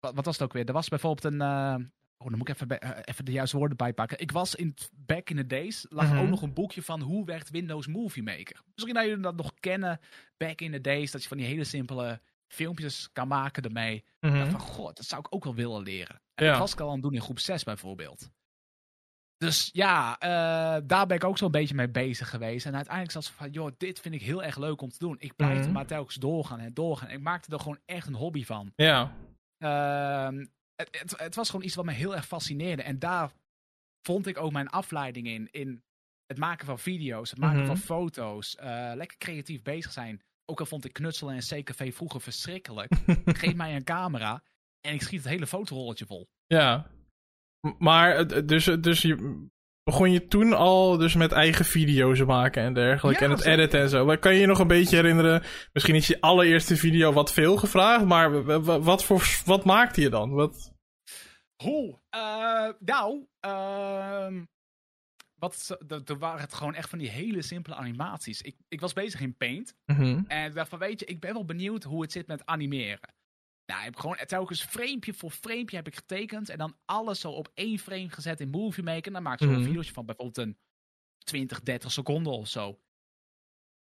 [0.05, 0.65] Wat, wat was het ook weer?
[0.65, 1.41] Er was bijvoorbeeld een.
[1.41, 1.75] eh,
[2.17, 4.19] oh, dan moet ik even, eh, even de juiste woorden bijpakken.
[4.19, 5.85] Ik was in back in the days.
[5.89, 6.17] lag Mhm.
[6.17, 8.61] ook nog een boekje van hoe werkt Windows Movie Maker.
[8.73, 9.99] Misschien dat jullie dat nog kennen.
[10.37, 11.11] Back in the days.
[11.11, 14.03] Dat je van die hele simpele filmpjes kan maken ermee.
[14.19, 14.37] Mhm.
[14.37, 16.21] dacht van, god, dat zou ik ook wel willen leren.
[16.35, 16.51] En Ja.
[16.51, 18.29] dat was ik al aan het doen in groep 6 bijvoorbeeld.
[19.37, 22.65] Dus ja, eh, daar ben ik ook zo'n beetje mee bezig geweest.
[22.65, 25.15] En uiteindelijk zat ze van, joh, dit vind ik heel erg leuk om te doen.
[25.19, 25.65] Ik blijf Mhm.
[25.65, 27.07] er maar telkens doorgaan en doorgaan.
[27.09, 28.71] En ik maakte er gewoon echt een hobby van.
[28.75, 29.11] Ja.
[29.57, 32.83] Ehm, het, het, het was gewoon iets wat me heel erg fascineerde.
[32.83, 33.31] En daar
[34.01, 35.47] vond ik ook mijn afleiding in.
[35.51, 35.83] In
[36.25, 37.65] het maken van video's, het maken Mhm.
[37.67, 38.55] van foto's.
[38.55, 40.21] eh, lekker creatief bezig zijn.
[40.45, 42.91] Ook al vond ik knutselen en CKV vroeger verschrikkelijk.
[43.25, 44.43] Geef mij een camera
[44.81, 46.27] en ik schiet het hele fotorolletje vol.
[46.45, 46.91] Ja.
[47.77, 49.47] Maar, dus, dus je,
[49.85, 53.19] begon je toen al dus met eigen video's maken en dergelijke.
[53.19, 53.59] Ja, en het zeker.
[53.59, 54.05] editen en zo.
[54.05, 55.43] Maar Kan je je nog een beetje herinneren?
[55.73, 58.05] Misschien is je allereerste video wat veel gevraagd.
[58.05, 58.43] Maar
[58.83, 60.29] wat, voor, wat maakte je dan?
[60.31, 60.73] Wat...
[61.63, 61.99] Hoe?
[62.09, 64.43] Eh, nou, ehm,
[65.35, 68.41] wat, er- er waren het gewoon echt van die hele simpele animaties.
[68.41, 69.75] Ik, ik was bezig in Paint.
[69.85, 70.23] Mhm.
[70.27, 73.13] En ik dacht van, weet je, ik ben wel benieuwd hoe het zit met animeren.
[73.65, 76.49] Nou, ik heb gewoon telkens framepje voor framepje heb ik getekend.
[76.49, 79.05] En dan alles zo op één frame gezet in Movie Maker.
[79.07, 79.77] En dan maak ik zo Mhm.
[79.77, 80.57] een van bijvoorbeeld een
[81.23, 82.79] 20, 30 seconden of zo.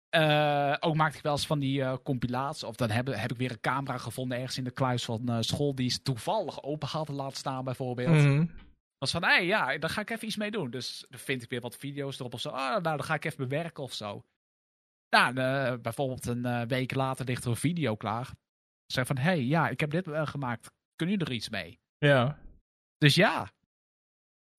[0.09, 2.63] Eh, ook maakte ik wel eens van die eh, compilaties.
[2.65, 5.37] Of dan heb, heb ik weer een camera gevonden ergens in de kluis van eh,
[5.41, 5.75] school.
[5.75, 8.17] Die ze toevallig open hadden laten staan bijvoorbeeld.
[8.25, 8.47] Mhm.
[8.99, 10.71] was van, hé, ja, daar ga ik even iets mee doen.
[10.71, 12.49] Dus dan vind ik weer wat video's erop of zo.
[12.49, 14.25] Ah, nou, dan ga ik even bewerken of zo.
[15.11, 15.33] Nou,
[15.79, 18.31] bijvoorbeeld een week later ligt er een video klaar.
[18.93, 20.71] Zeg van, hé, hey, ja, ik heb dit eh, gemaakt.
[20.97, 21.79] Kunnen jullie er iets mee?
[21.99, 22.39] Ja.
[22.99, 23.51] Dus ja.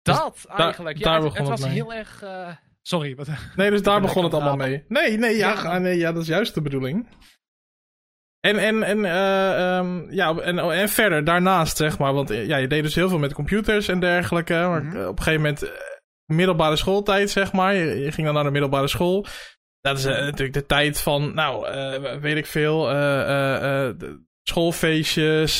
[0.01, 0.97] Dus Dat eigenlijk.
[0.97, 1.71] Ja, daar het, begon het was mee.
[1.71, 2.21] heel erg...
[2.21, 3.27] eh, sorry, wat...
[3.55, 4.85] Nee, dus daar begon het allemaal mee.
[4.87, 7.07] Nee, nee, ja, nee, ja, dat is juist de bedoeling.
[8.39, 12.13] En, en, en, eh, ehm, ja, en, en verder, daarnaast, zeg maar.
[12.13, 14.53] Want eh, ja, je deed dus heel veel met computers en dergelijke.
[14.53, 14.97] Maar Mhm.
[15.07, 15.71] op een gegeven moment,
[16.25, 17.73] middelbare schooltijd, zeg maar.
[17.73, 19.25] Je, je ging dan naar de middelbare school.
[19.81, 22.95] Dat is eh, natuurlijk de tijd van, nou, eh, weet ik veel, eh,
[23.97, 25.59] de schoolfeestjes,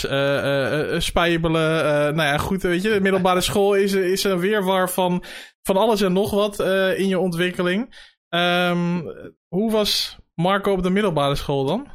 [1.05, 2.15] spijbelen.
[2.15, 5.23] nou ja, goed, weet je, de middelbare school is, is een weerwar van,
[5.61, 6.59] van alles en nog wat
[6.97, 8.09] in je ontwikkeling.
[8.29, 9.01] Ehm,
[9.47, 11.87] hoe was Marco op de middelbare school dan?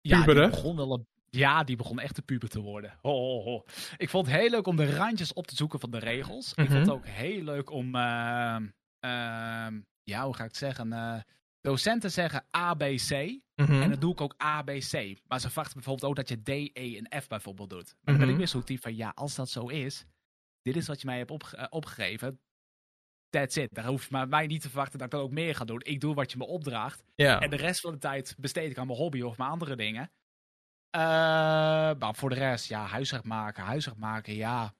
[0.00, 2.98] Ja, die begon wel een- ja, die begon echt te puber te worden.
[3.02, 3.62] Ho, ho, ho.
[3.96, 6.50] Ik vond het heel leuk om de randjes op te zoeken van de regels.
[6.50, 6.72] Ik Mhm.
[6.72, 8.62] vond het ook heel leuk om, ehm,
[9.00, 10.92] ehm, ja, hoe ga ik het zeggen?
[10.92, 11.20] eh,
[11.60, 13.10] docenten zeggen ABC.
[13.54, 13.82] Mhm.
[13.82, 15.18] En dan doe ik ook ABC.
[15.26, 17.86] Maar ze verwachten bijvoorbeeld ook dat je D, E en F bijvoorbeeld doet.
[17.86, 18.52] Maar dan ben ik Mhm.
[18.52, 20.04] weer type van, ja, als dat zo is,
[20.62, 22.40] dit is wat je mij hebt opge- eh, opgegeven.
[23.28, 23.74] That's it.
[23.74, 25.80] Daar hoef je maar mij niet te verwachten dat ik dat ook meer ga doen.
[25.82, 27.02] Ik doe wat je me opdraagt.
[27.38, 30.10] En de rest van de tijd besteed ik aan mijn hobby of mijn andere dingen.
[30.90, 31.00] Eh,
[31.98, 34.74] maar voor de rest, ja, huiswerk maken, huiswerk maken, ja.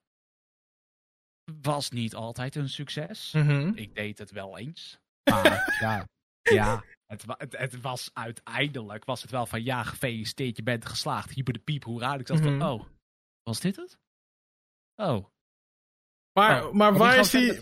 [1.62, 3.32] Was niet altijd een succes.
[3.32, 3.72] Mhm.
[3.74, 5.00] Ik deed het wel eens.
[5.30, 6.06] Maar ja,
[6.42, 11.30] ja het, het, het was uiteindelijk was het wel van ja, gefeliciteerd, je bent geslaagd.
[11.30, 12.14] Hyper de piep, hoera.
[12.14, 12.58] Ik dacht Mhm.
[12.58, 12.84] van, oh,
[13.42, 13.98] was dit het?
[14.96, 15.26] Oh.
[16.32, 17.60] Maar, Nou, maar waar is die...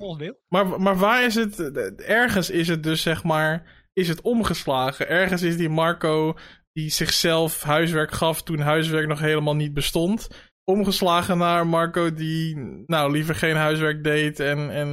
[0.48, 1.58] Maar, maar waar is het...
[2.00, 3.76] Ergens is het dus, zeg maar...
[3.92, 5.08] Is het omgeslagen.
[5.08, 6.38] Ergens is die Marco...
[6.72, 10.28] Die zichzelf huiswerk gaf toen huiswerk nog helemaal niet bestond.
[10.64, 12.56] Omgeslagen naar Marco die...
[12.86, 14.40] Nou, liever geen huiswerk deed.
[14.40, 14.88] En, en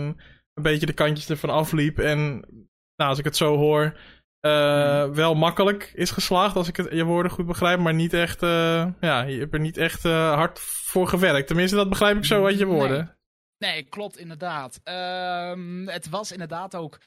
[0.53, 1.99] een beetje de kantjes ervan afliep.
[1.99, 2.45] En...
[2.95, 3.97] Nou, als ik het zo hoor...
[4.39, 7.79] eh, wel makkelijk is geslaagd, als ik het, je woorden goed begrijp.
[7.79, 8.43] Maar niet echt...
[8.43, 11.47] eh, ja, je hebt er niet echt eh, hard voor gewerkt.
[11.47, 13.17] Tenminste, dat begrijp ik zo uit je woorden.
[13.57, 14.79] Nee, klopt inderdaad.
[14.83, 16.97] Ehm, het was inderdaad ook.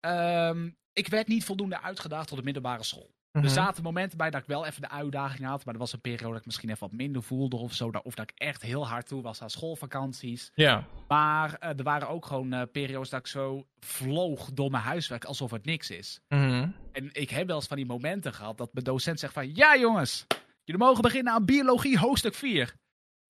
[0.00, 3.10] ehm, ik werd niet voldoende uitgedaagd tot de middelbare school.
[3.32, 3.48] Er Mhm.
[3.50, 5.64] zaten momenten bij dat ik wel even de uitdaging had.
[5.64, 7.90] Maar er was een periode dat ik misschien even wat minder voelde of zo.
[8.02, 10.50] Of dat ik echt heel hard toe was aan schoolvakanties.
[10.54, 10.84] Ja.
[11.08, 15.24] Maar eh, er waren ook gewoon eh, periodes dat ik zo vloog door mijn huiswerk
[15.24, 16.20] alsof het niks is.
[16.28, 16.68] Mhm.
[16.92, 19.54] En ik heb wel eens van die momenten gehad dat mijn docent zegt van...
[19.54, 20.26] Ja jongens,
[20.64, 22.74] jullie mogen beginnen aan biologie hoofdstuk 4.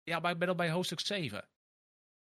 [0.02, 1.44] Ja, maar ik ben al bij hoofdstuk 7.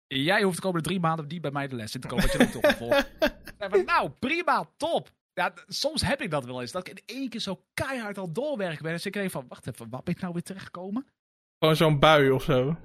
[0.08, 2.34] Jij hoeft de komende drie maanden niet bij mij de les in te komen, wat
[2.34, 3.10] je ook toch volgt.
[3.86, 5.10] Nou, prima, top.
[5.40, 6.72] Ja, soms heb ik dat wel eens.
[6.72, 8.92] Dat ik in één keer zo keihard al doorwerken ben.
[8.92, 11.08] Dus ik denk van, wacht even, wat ben ik nou weer terechtgekomen?
[11.60, 12.78] Gewoon zo'n bui of zo.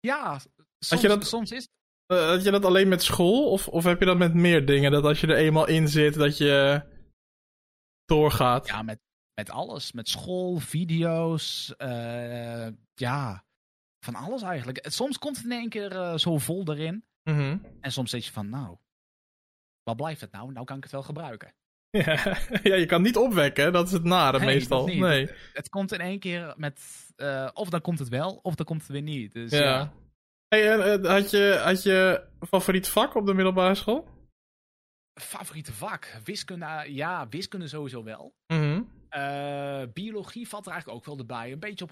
[0.00, 0.40] Ja,
[0.78, 1.68] soms, je dat- soms is
[2.06, 3.50] Eh, had je dat alleen met school?
[3.50, 4.90] Of, of heb je dat met meer dingen?
[4.90, 6.82] Dat als je er eenmaal in zit, dat je
[8.04, 8.66] doorgaat?
[8.66, 8.98] Ja, met,
[9.34, 9.92] met alles.
[9.92, 13.44] Met school, video's, eh, ja,
[14.04, 14.78] van alles eigenlijk.
[14.78, 17.04] Eh, Soms komt het in één keer zo vol erin.
[17.30, 17.58] Mhm.
[17.80, 18.76] En soms zeg je van, nou,
[19.82, 20.52] wat blijft het nou?
[20.52, 21.54] Nou kan ik het wel gebruiken.
[22.04, 22.36] Ja.
[22.62, 23.70] ja, je kan niet opwekken, hè?
[23.70, 24.86] dat is het nare Nee, meestal.
[24.86, 25.28] Nee.
[25.52, 26.80] Het komt in één keer met,
[27.16, 29.32] eh, of dan komt het wel, of dan komt het weer niet.
[29.32, 29.58] Dus Ja.
[29.58, 29.92] ja,
[30.48, 34.08] Hey, en, eh, had, je, had je favoriet vak op de middelbare school?
[35.20, 36.20] favoriete vak?
[36.24, 38.34] Wiskunde, ja, wiskunde sowieso wel.
[38.46, 38.82] Mhm.
[39.08, 41.52] Eh, biologie valt er eigenlijk ook wel erbij.
[41.52, 41.90] Een beetje op,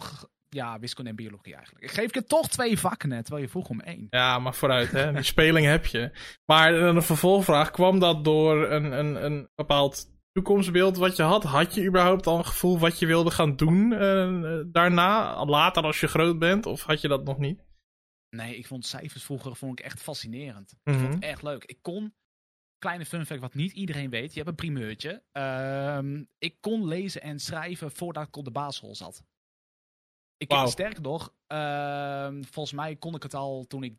[0.56, 1.84] ja, wiskunde en biologie eigenlijk.
[1.84, 4.06] Ik geef je toch twee vakken net, terwijl je vroeg om één.
[4.10, 5.12] Ja, maar vooruit, hè.
[5.12, 6.10] Die speling heb je.
[6.46, 7.70] Maar een vervolgvraag.
[7.70, 11.42] Kwam dat door een, een, een bepaald toekomstbeeld wat je had?
[11.42, 15.44] Had je überhaupt al een gevoel wat je wilde gaan doen eh, daarna?
[15.44, 16.66] Later als je groot bent?
[16.66, 17.64] Of had je dat nog niet?
[18.36, 20.72] Nee, ik vond cijfers vroeger vond ik echt fascinerend.
[20.72, 20.98] Ik Mhm.
[21.02, 21.64] vond het echt leuk.
[21.64, 22.14] Ik kon,
[22.78, 25.22] kleine fun fact wat niet iedereen weet, je hebt een primeurtje.
[25.32, 29.22] Ehm, ik kon lezen en schrijven voordat ik op de basisschool zat.
[30.38, 30.66] Ik Wauw.
[30.66, 33.94] sterker nog, ehm, volgens mij kon ik het al toen ik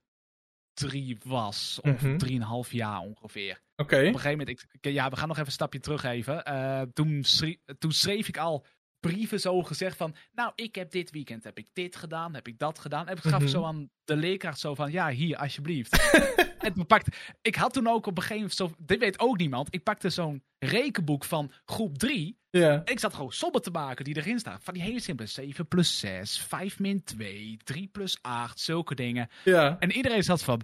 [0.74, 1.80] drie was.
[1.82, 2.18] Of Mhm.
[2.18, 3.62] drieënhalf jaar ongeveer.
[3.76, 3.96] Oké.
[3.96, 6.46] Op een gegeven moment, ik, ja, we gaan nog even een stapje terug even.
[6.46, 8.66] Eh, toen, schrie- toen schreef ik al
[9.00, 12.60] brieven zo gezegd van, nou, ik heb dit weekend, heb ik dit gedaan, heb ik
[12.60, 13.08] dat gedaan.
[13.08, 13.50] En ik gaf Mhm.
[13.50, 15.92] zo aan de leerkracht zo van, ja, hier, alsjeblieft.
[16.68, 19.38] en toen pakte, ik had toen ook op een gegeven moment, zo, dit weet ook
[19.38, 22.38] niemand, ik pakte zo'n rekenboek van groep 3.
[22.58, 22.72] Ja.
[22.86, 24.62] En ik zat gewoon sommen te maken die erin staan.
[24.62, 29.30] Van die hele simpele 7 plus 6, 5 min 2, 3 plus 8, zulke dingen.
[29.44, 29.76] Ja.
[29.80, 30.62] En iedereen zat van,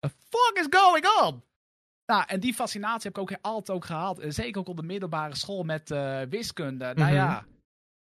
[0.00, 1.42] the fuck is going on?
[2.06, 4.18] Nou, en die fascinatie heb ik ook altijd ook gehaald.
[4.18, 6.84] En zeker ook op de middelbare school met eh, wiskunde.
[6.84, 7.12] Nou Mhm.
[7.14, 7.46] ja,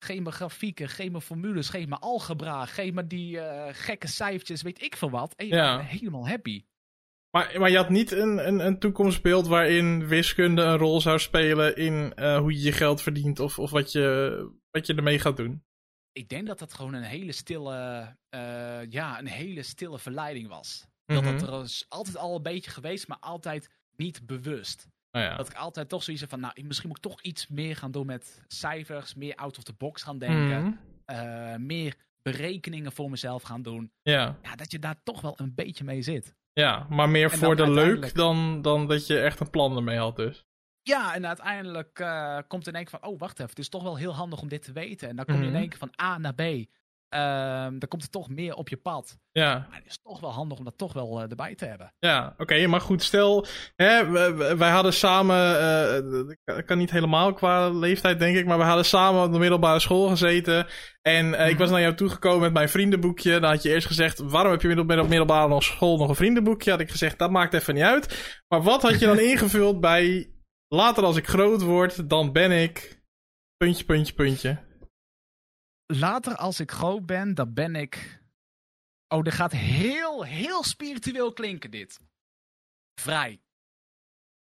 [0.05, 4.61] geef me grafieken, geef me formules, geef me algebra, geef me die eh, gekke cijfertjes,
[4.61, 5.33] weet ik veel wat.
[5.35, 5.79] En je Ja.
[5.79, 6.63] helemaal happy.
[7.31, 11.75] Maar, maar je had niet een, een, een toekomstbeeld waarin wiskunde een rol zou spelen
[11.75, 15.37] in eh, hoe je je geld verdient of, of wat, je, wat je ermee gaat
[15.37, 15.63] doen.
[16.11, 17.75] Ik denk dat dat gewoon een hele stille,
[18.29, 20.85] eh, ja, een hele stille verleiding was.
[21.05, 21.37] Dat Mhm.
[21.37, 24.87] dat er is altijd al een beetje geweest, maar altijd niet bewust.
[25.11, 25.35] Nou ja.
[25.37, 28.05] Dat ik altijd toch zoiets van, nou, misschien moet ik toch iets meer gaan doen
[28.05, 30.71] met cijfers, meer out of the box gaan denken, Mhm.
[31.05, 33.91] eh, meer berekeningen voor mezelf gaan doen.
[34.01, 34.37] Ja.
[34.41, 36.35] Ja, dat je daar toch wel een beetje mee zit.
[36.53, 39.97] Ja, maar meer En voor de leuk dan, dan dat je echt een plan ermee
[39.97, 40.45] had dus.
[40.83, 43.83] Ja, en uiteindelijk eh, komt in één keer van, oh, wacht even, het is toch
[43.83, 45.09] wel heel handig om dit te weten.
[45.09, 45.49] En dan kom je Mhm.
[45.49, 46.41] in één keer van A naar B.
[47.11, 49.17] Ehm, dan komt er toch meer op je pad.
[49.31, 51.93] Ja, Maar het is toch wel handig om dat toch wel eh, erbij te hebben.
[51.99, 53.45] ja oké, maar goed, stel,
[53.75, 54.11] hè,
[54.57, 59.23] wij hadden samen, ik kan niet helemaal qua leeftijd denk ik, maar we hadden samen
[59.23, 60.67] op de middelbare school gezeten.
[61.01, 61.61] En eh, ik Mhm.
[61.61, 63.39] was naar jou toegekomen met mijn vriendenboekje.
[63.39, 66.71] Dan had je eerst gezegd, waarom heb je middel- middelbare school nog een vriendenboekje?
[66.71, 68.39] Had ik gezegd, dat maakt even niet uit.
[68.47, 70.31] Maar wat had je dan ingevuld bij,
[70.67, 73.01] later als ik groot word, dan ben ik,
[73.57, 74.69] puntje, puntje, puntje.
[75.99, 78.19] Later, als ik groot ben, dan ben ik.
[79.07, 81.99] Oh, dit gaat heel, heel spiritueel klinken, dit.
[83.01, 83.41] Vrij.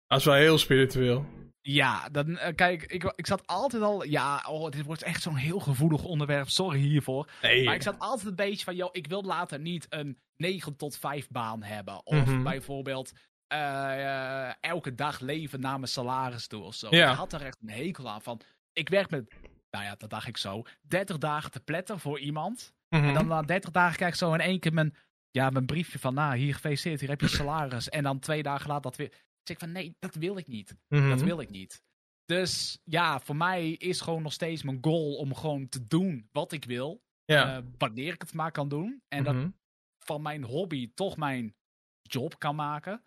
[0.07, 1.27] Dat is wel heel spiritueel.
[1.61, 4.05] Ja, dan, eh, kijk, ik, ik zat altijd al.
[4.05, 6.49] Ja, oh, dit wordt echt zo'n heel gevoelig onderwerp.
[6.49, 7.31] Sorry hiervoor.
[7.43, 7.65] Nee.
[7.65, 10.97] Maar ik zat altijd een beetje van, joh, ik wil later niet een 9 tot
[10.97, 12.07] 5 baan hebben.
[12.07, 12.43] Of Mhm.
[12.43, 13.13] bijvoorbeeld
[13.47, 16.87] eh, elke dag leven naar mijn salaris toe of zo.
[16.91, 17.11] Ja.
[17.11, 18.41] Ik had er echt een hekel aan van.
[18.73, 19.33] Ik werk met,
[19.73, 22.73] nou ja, dat dacht ik zo, 30 dagen te pletten voor iemand.
[22.89, 23.05] Mhm.
[23.05, 24.97] En dan na 30 dagen krijg ik zo in één keer mijn,
[25.31, 27.89] ja, mijn briefje van, nou, hier gefeliciteerd, hier heb je salaris.
[27.89, 29.09] En dan twee dagen later dat weer.
[29.09, 30.77] Dus ik van, nee, dat wil ik niet.
[30.89, 31.09] Mhm.
[31.09, 31.83] Dat wil ik niet.
[32.25, 36.53] Dus ja, voor mij is gewoon nog steeds mijn goal om gewoon te doen wat
[36.53, 37.03] ik wil.
[37.25, 37.57] Ja.
[37.57, 39.03] eh, wanneer ik het maar kan doen.
[39.09, 39.51] En dat Mhm.
[39.99, 41.55] van mijn hobby toch mijn
[42.03, 43.05] job kan maken.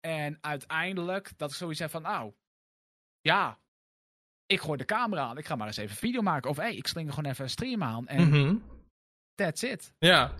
[0.00, 2.32] En uiteindelijk dat ik zoiets heb van, nou,
[3.20, 3.58] ja,
[4.50, 5.38] ik gooi de camera aan.
[5.38, 6.50] Ik ga maar eens even video maken.
[6.50, 8.06] Of hey, ik sling gewoon even een stream aan.
[8.08, 8.54] En Mhm.
[9.34, 9.92] that's it.
[9.98, 10.32] Ja.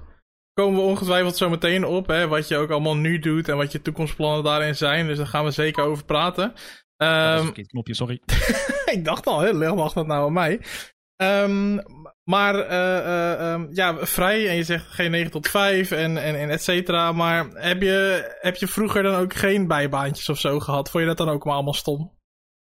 [0.52, 3.72] Komen we ongetwijfeld zo meteen op, hè, wat je ook allemaal nu doet en wat
[3.72, 5.06] je toekomstplannen daarin zijn.
[5.06, 6.54] Dus daar gaan we zeker over praten.
[6.96, 8.20] Um, knopje, sorry.
[8.94, 10.60] ik dacht al, hè, leg dat nou aan mij.
[11.22, 11.82] Um,
[12.24, 16.34] maar uh, uh, um, ja, vrij en je zegt geen 9 tot 5 en, en,
[16.38, 17.12] en et cetera.
[17.12, 20.90] Maar heb je, heb je vroeger dan ook geen bijbaantjes of zo gehad?
[20.90, 22.18] Vond je dat dan ook maar allemaal stom?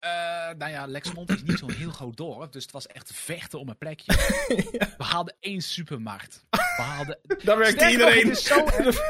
[0.05, 0.11] Uh,
[0.59, 3.69] nou ja, Lexmond is niet zo'n heel groot dorp, dus het was echt vechten om
[3.69, 4.12] een plekje.
[4.99, 6.45] We hadden één supermarkt.
[6.51, 7.19] We hadden...
[7.45, 8.29] Daar werkte iedereen.
[8.29, 8.64] het, is zo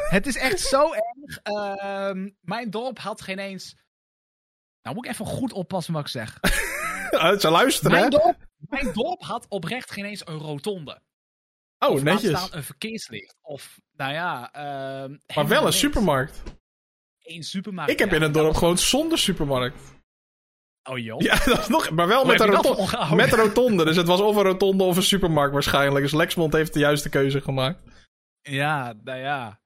[0.08, 1.40] het is echt zo erg.
[1.44, 3.76] Uh, mijn dorp had geen eens...
[4.82, 6.38] Nou moet ik even goed oppassen wat ik zeg.
[7.40, 11.00] Ze luisteren, mijn dorp, mijn dorp had oprecht geen eens een rotonde.
[11.78, 12.38] Oh, of netjes.
[12.38, 13.36] Staan een verkeerslicht.
[13.42, 14.50] Of, nou ja...
[15.06, 16.42] Uh, maar wel een supermarkt.
[17.22, 17.92] Eén supermarkt.
[17.92, 19.94] Ik heb in het dorp gewoon zonder supermarkt.
[20.90, 21.20] Oh joh.
[21.20, 23.84] Ja, dat is nog, maar wel met een, rotonde, met een rotonde.
[23.84, 26.04] Dus het was of een rotonde of een supermarkt waarschijnlijk.
[26.04, 27.80] Dus Lexmond heeft de juiste keuze gemaakt.
[28.40, 29.60] Ja, nou ja.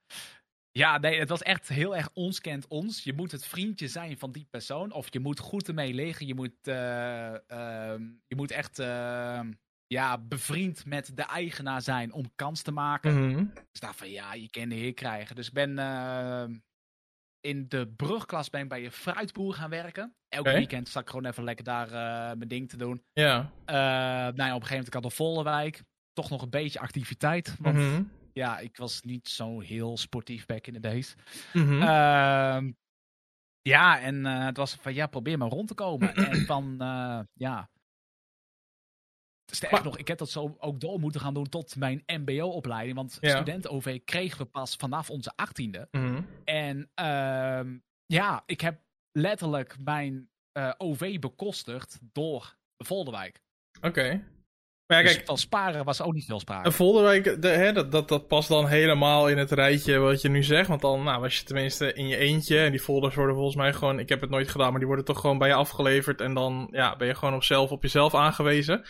[0.70, 3.04] Ja, nee, het was echt heel erg ons kent ons.
[3.04, 4.92] Je moet het vriendje zijn van die persoon.
[4.92, 6.26] Of je moet goed ermee liggen.
[6.26, 6.74] Je moet, uh,
[7.48, 7.94] uh,
[8.26, 9.40] je moet echt uh,
[9.86, 13.14] ja, bevriend met de eigenaar zijn om kans te maken.
[13.14, 13.52] Mm -hmm.
[13.54, 15.36] Dus daarvan, ja, je kan de heer krijgen.
[15.36, 16.54] Dus ik ben ehm,
[17.40, 20.14] in de brugklas ben ik bij je fruitboer gaan werken.
[20.28, 20.58] Elke Oké.
[20.58, 23.02] weekend zat ik gewoon even lekker daar eh, mijn ding te doen.
[23.12, 23.50] Ja.
[23.64, 25.82] Eh, nou ja, op een gegeven moment ik had volle wijk.
[26.12, 27.56] Toch nog een beetje activiteit.
[27.58, 28.02] Want Mhm.
[28.32, 31.14] ja, ik was niet zo heel sportief back in the days.
[31.52, 31.82] Mhm.
[31.82, 32.72] Ehm,
[33.62, 36.14] ja, en eh, het was van ja, probeer maar rond te komen.
[36.30, 36.76] en van
[37.34, 37.70] ja.
[39.50, 42.96] Sterker Maar- nog, ik heb dat zo ook door moeten gaan doen tot mijn MBO-opleiding.
[42.96, 43.36] Want Ja.
[43.36, 45.88] student-OV kregen we pas vanaf onze achttiende.
[45.90, 46.20] Mhm.
[46.44, 48.80] En ehm, ja, ik heb
[49.12, 53.42] letterlijk mijn eh, OV bekostigd door de Volderwijk.
[53.80, 54.22] Oké.
[54.86, 56.72] Maar ja, Dus van sparen was ook niet veel sprake.
[56.72, 60.42] Volderwijk, de, hè, dat, dat, dat past dan helemaal in het rijtje wat je nu
[60.42, 60.68] zegt.
[60.68, 62.58] Want dan nou, was je tenminste in je eentje.
[62.58, 65.04] En die folders worden volgens mij gewoon, ik heb het nooit gedaan, maar die worden
[65.04, 66.20] toch gewoon bij je afgeleverd.
[66.20, 68.84] En dan ja, ben je gewoon op, zelf, op jezelf aangewezen.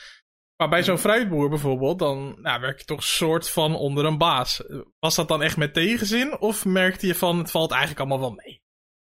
[0.58, 4.62] Maar bij zo'n fruitboer bijvoorbeeld, dan nou, werk je toch soort van onder een baas.
[4.98, 6.38] Was dat dan echt met tegenzin?
[6.38, 8.62] Of merkte je van, het valt eigenlijk allemaal wel mee?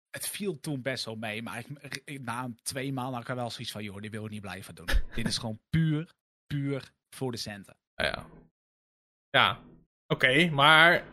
[0.09, 3.35] Het viel toen best wel mee, maar ik, ik- na twee maanden had ik er
[3.35, 4.85] wel zoiets van, joh, dit wil ik niet blijven doen.
[5.15, 6.13] dit is gewoon puur,
[6.47, 7.77] puur voor de centen.
[7.95, 8.25] Nou ja.
[9.29, 9.59] Ja,
[10.07, 11.03] oké, maar.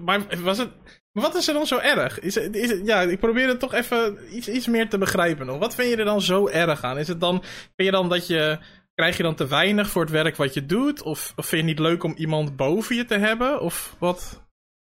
[0.00, 0.70] Maar was het.
[1.12, 2.18] Wat is er dan zo erg?
[2.18, 5.46] Is, het- is het, ja, ik probeer het toch even iets, iets meer te begrijpen
[5.46, 5.58] nog.
[5.58, 6.98] Wat vind je er dan zo erg aan?
[6.98, 7.42] Is het dan.
[7.42, 8.58] Vind je dan dat je.
[8.94, 11.02] Krijg je dan te weinig voor het werk wat je doet?
[11.02, 13.60] Of, of vind je het niet leuk om iemand boven je te hebben?
[13.60, 14.42] Of wat?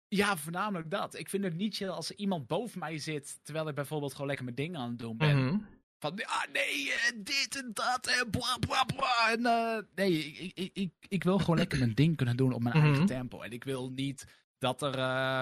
[0.07, 1.15] Ja, voornamelijk dat.
[1.17, 4.27] Ik vind het niet chill als er iemand boven mij zit, terwijl ik bijvoorbeeld gewoon
[4.27, 5.45] lekker mijn dingen aan het doen ben.
[5.45, 5.57] Mhm.
[5.99, 9.31] Van, ah nee, eh, dit en dat en bla bla bla.
[9.31, 12.63] En, eh, nee, ik, ik, ik, ik wil gewoon lekker mijn ding kunnen doen op
[12.63, 12.85] mijn Mhm.
[12.85, 13.41] eigen tempo.
[13.41, 14.25] En ik wil niet
[14.57, 14.97] dat er...
[14.97, 15.41] eh,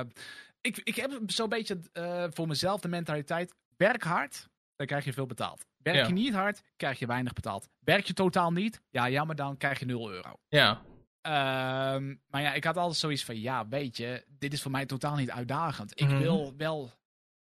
[0.62, 5.14] ik, ik heb zo'n beetje eh, voor mezelf de mentaliteit, werk hard, dan krijg je
[5.14, 5.66] veel betaald.
[5.86, 6.08] Werk Ja.
[6.08, 7.70] je niet hard, krijg je weinig betaald.
[7.80, 10.34] Werk je totaal niet, ja jammer dan krijg je 0 euro.
[10.48, 10.82] Ja.
[11.22, 14.86] Ehm, maar ja, ik had altijd zoiets van, ja, weet je, dit is voor mij
[14.86, 16.02] totaal niet uitdagend.
[16.02, 16.18] Ik Mhm.
[16.18, 16.92] wil wel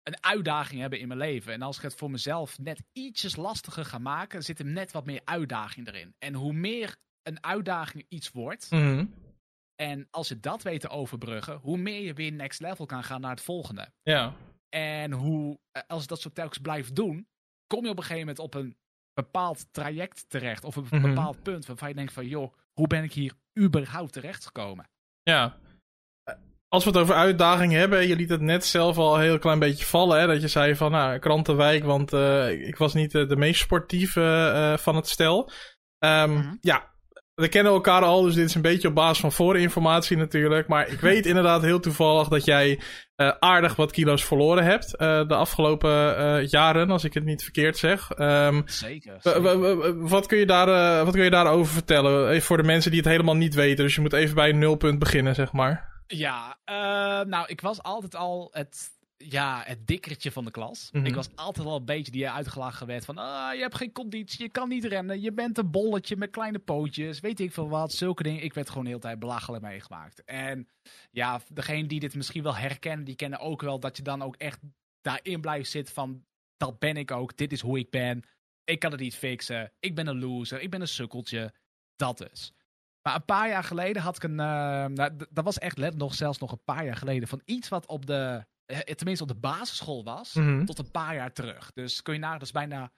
[0.04, 1.54] een uitdaging hebben in mijn leven.
[1.54, 5.06] En als ik het voor mezelf net ietsjes lastiger ga maken, zit er net wat
[5.06, 6.16] meer uitdaging erin.
[6.20, 9.06] En hoe meer een uitdaging iets wordt, Mhm.
[9.76, 13.22] en als je dat weet te overbruggen, hoe meer je weer next level kan gaan
[13.22, 13.92] naar het volgende.
[14.04, 14.34] Ja.
[14.70, 17.28] En hoe, eh, als dat zo telkens blijft doen,
[17.68, 18.78] kom je op een gegeven moment op een
[19.14, 20.64] bepaald traject terecht.
[20.64, 21.02] Of een Mhm.
[21.02, 24.90] bepaald punt waarvan je denkt van, joh, hoe ben ik hier überhaupt terechtgekomen?
[25.24, 25.58] Ja.
[26.24, 26.36] Eh,
[26.68, 29.60] Als we het over uitdagingen hebben, je liet het net zelf al een heel klein
[29.60, 30.20] beetje vallen.
[30.20, 30.28] Hè?
[30.28, 34.76] Dat je zei van, nou, krantenwijk, want eh, ik was niet eh, de meest sportieve
[34.80, 35.52] van het stel.
[35.98, 36.56] Ehm, Mhm.
[36.62, 36.92] Ja,
[37.38, 40.68] we kennen elkaar al, dus dit is een beetje op basis van voorinformatie natuurlijk.
[40.68, 42.80] Maar ik weet inderdaad heel toevallig dat jij
[43.16, 47.44] eh, aardig wat kilo's verloren hebt eh, de afgelopen eh, jaren, als ik het niet
[47.44, 48.12] verkeerd zeg.
[48.12, 49.20] Ehm, Zeker.
[49.96, 52.30] wat, kun je daar, wat kun je daarover vertellen?
[52.30, 53.84] Even voor de mensen die het helemaal niet weten.
[53.84, 55.96] Dus je moet even bij een nulpunt beginnen, zeg maar.
[56.08, 56.58] Ja,
[57.24, 58.90] nou, ik was altijd al het,
[59.30, 60.90] ja, het dikkertje van de klas.
[60.92, 61.06] Mhm.
[61.06, 63.18] Ik was altijd al een beetje die uitgelachen werd van...
[63.18, 66.60] Ah, je hebt geen conditie, je kan niet rennen, je bent een bolletje met kleine
[66.60, 68.44] pootjes, weet ik veel wat, zulke dingen.
[68.44, 70.24] Ik werd gewoon de hele tijd belachelijk meegemaakt.
[70.24, 70.68] En
[71.12, 74.36] ja, degene die dit misschien wel herkennen, die kennen ook wel dat je dan ook
[74.36, 74.60] echt
[75.02, 76.26] daarin blijft zitten van...
[76.58, 78.24] Dat ben ik ook, dit is hoe ik ben,
[78.64, 81.54] ik kan het niet fixen, ik ben een loser, ik ben een sukkeltje.
[81.96, 82.54] Dat dus.
[83.02, 84.40] Maar een paar jaar geleden had ik een.
[84.40, 87.28] eh, nou, dat was echt let nog zelfs nog een paar jaar geleden.
[87.28, 88.46] Van iets wat op de.
[88.68, 90.34] Eh, Tenminste op de basisschool was.
[90.34, 90.66] Mhm.
[90.66, 91.72] Tot een paar jaar terug.
[91.74, 92.92] Dus kun je nagaan, dat is bijna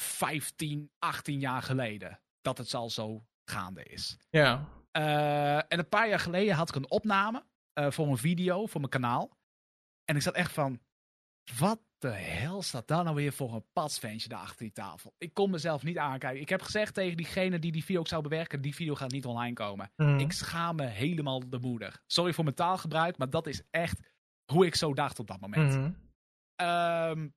[0.00, 2.20] 15, 18 jaar geleden.
[2.40, 4.16] Dat het al zo gaande is.
[4.30, 4.68] Ja.
[4.90, 7.44] Eh, en een paar jaar geleden had ik een opname.
[7.72, 9.36] eh, voor een video, voor mijn kanaal.
[10.04, 10.80] En ik zat echt van.
[11.58, 15.14] wat de hel staat daar nou weer voor een padsventje daar achter die tafel?
[15.18, 16.40] Ik kon mezelf niet aankijken.
[16.40, 19.26] Ik heb gezegd tegen diegene die die video ook zou bewerken, die video gaat niet
[19.26, 19.90] online komen.
[19.96, 20.18] Mhm.
[20.18, 22.02] Ik schaam me helemaal de moeder.
[22.06, 24.15] Sorry voor mijn taalgebruik, maar dat is echt
[24.52, 25.74] hoe ik zo dacht op dat moment.
[25.74, 25.92] Mhm.
[26.54, 27.28] Ehm,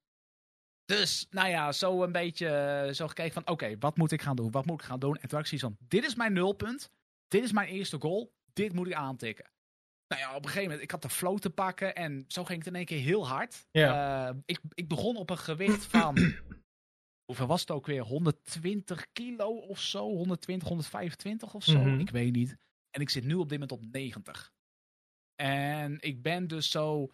[0.85, 4.35] dus, nou ja, zo een beetje eh, zo gekeken van, oké, wat moet ik gaan
[4.35, 4.51] doen?
[4.51, 5.15] Wat moet ik gaan doen?
[5.15, 6.91] En toen had ik zoiets van, dit is mijn nulpunt.
[7.27, 8.33] Dit is mijn eerste goal.
[8.53, 9.49] Dit moet ik aantikken.
[10.07, 12.57] Nou ja, op een gegeven moment, ik had de flow te pakken en zo ging
[12.57, 13.67] het in één keer heel hard.
[13.71, 14.27] Ja.
[14.29, 16.17] Eh, ik, ik begon op een gewicht van,
[17.29, 18.01] hoeveel was het ook weer?
[18.01, 20.07] 120 kilo of zo?
[20.07, 21.79] 120, 125 of zo?
[21.79, 21.99] Mhm.
[21.99, 22.57] Ik weet niet.
[22.89, 24.51] En ik zit nu op dit moment op 90.
[25.39, 27.11] En ik ben dus zo,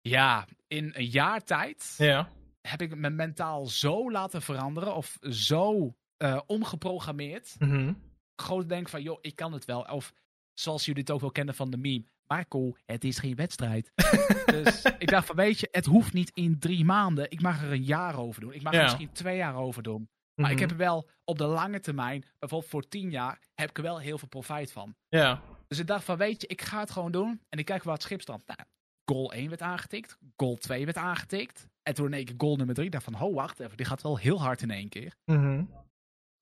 [0.00, 2.28] ja, in een jaar tijd Ja.
[2.60, 7.54] heb ik me mentaal zo laten veranderen of zo eh, omgeprogrammeerd.
[7.58, 7.92] Mhm.
[8.36, 9.80] Gewoon te denken van, joh, ik kan het wel.
[9.82, 10.12] Of
[10.54, 12.04] zoals jullie het ook wel kennen van de meme.
[12.26, 13.92] Marco, het is geen wedstrijd.
[14.46, 17.30] dus ik dacht van, weet je, het hoeft niet in drie maanden.
[17.30, 18.52] Ik mag er een jaar over doen.
[18.52, 20.08] Ik mag er misschien twee jaar over doen.
[20.34, 20.60] Maar ik Mhm.
[20.62, 23.98] heb er wel op de lange termijn, bijvoorbeeld voor tien jaar, heb ik er wel
[23.98, 24.96] heel veel profijt van.
[25.08, 25.42] Ja.
[25.68, 27.40] Dus ik dacht van, weet je, ik ga het gewoon doen.
[27.48, 28.46] En ik kijk waar het schip staat.
[28.46, 28.60] Nou,
[29.04, 30.18] goal 1 werd aangetikt.
[30.36, 31.68] Goal 2 werd aangetikt.
[31.82, 32.86] En toen in één keer goal nummer 3.
[32.86, 33.76] Ik dacht van, ho, wacht even.
[33.76, 35.14] Die gaat wel heel hard in één keer.
[35.24, 35.64] Mhm.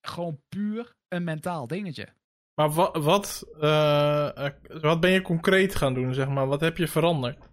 [0.00, 2.08] Gewoon puur een mentaal dingetje.
[2.54, 6.46] Maar wat, wat, eh, eh, wat ben je concreet gaan doen, zeg maar?
[6.46, 7.48] Wat heb je veranderd?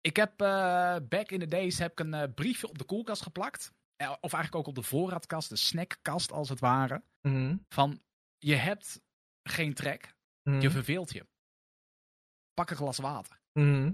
[0.00, 3.72] Ik heb eh, back in the days heb ik een briefje op de koelkast geplakt.
[3.96, 7.02] Eh, of eigenlijk ook op de voorraadkast, de snackkast als het ware.
[7.20, 7.56] Mhm.
[7.68, 8.00] Van,
[8.38, 9.00] je hebt
[9.42, 10.14] geen trek.
[10.60, 11.26] Je verveelt je.
[12.54, 13.40] Pak een glas water.
[13.52, 13.92] Mhm.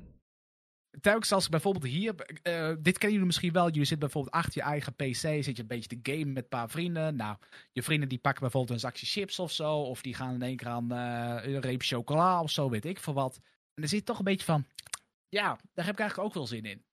[1.00, 4.54] telkens als ik bijvoorbeeld hier, eh, dit kennen jullie misschien wel, jullie zitten bijvoorbeeld achter
[4.54, 7.16] je eigen PC, zit je een beetje te gamen met een paar vrienden.
[7.16, 7.36] Nou,
[7.72, 10.56] je vrienden die pakken bijvoorbeeld een zakje chips of zo, of die gaan in één
[10.56, 13.36] keer aan eh, een reep chocola of zo, weet ik veel wat.
[13.36, 13.42] En
[13.74, 14.66] dan zit je toch een beetje van,
[15.28, 16.84] ja, daar heb ik eigenlijk ook wel zin in.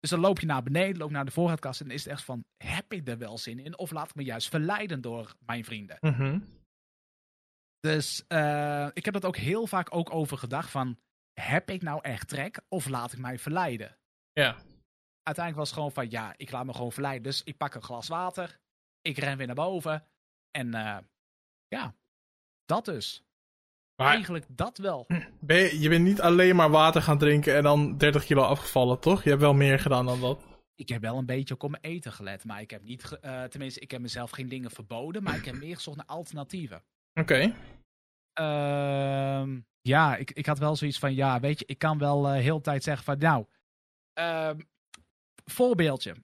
[0.00, 2.24] Dus dan loop je naar beneden, loop naar de voorraadkast en dan is het echt
[2.24, 3.78] van, heb ik er wel zin in?
[3.78, 5.96] Of laat ik me juist verleiden door mijn vrienden?
[6.00, 6.38] Mhm.
[7.80, 10.98] Dus eh, ik heb dat ook heel vaak ook over gedacht van,
[11.32, 13.96] heb ik nou echt trek of laat ik mij verleiden?
[14.32, 14.56] Ja.
[15.22, 17.22] uiteindelijk was het gewoon van ja, ik laat me gewoon verleiden.
[17.22, 18.60] Dus ik pak een glas water.
[19.02, 20.06] Ik ren weer naar boven.
[20.50, 20.98] En eh,
[21.68, 21.94] ja,
[22.64, 23.22] dat dus.
[23.96, 25.06] Maar Eigenlijk dat wel.
[25.40, 29.00] ben je, je bent niet alleen maar water gaan drinken en dan 30 kilo afgevallen,
[29.00, 29.22] toch?
[29.22, 30.46] Je hebt wel meer gedaan dan dat.
[30.74, 32.44] Ik heb wel een beetje ook op mijn eten gelet.
[32.44, 35.22] Maar ik heb niet, eh, tenminste, ik heb mezelf geen dingen verboden.
[35.22, 36.82] Maar ik heb meer gezocht naar alternatieven.
[37.14, 37.54] Oké.
[38.32, 42.40] Ehm, ja, ik, ik had wel zoiets van, ja, weet je, ik kan wel eh
[42.40, 43.46] heel de tijd zeggen van, nou,
[44.12, 44.58] ehm,
[45.44, 46.14] voorbeeldje.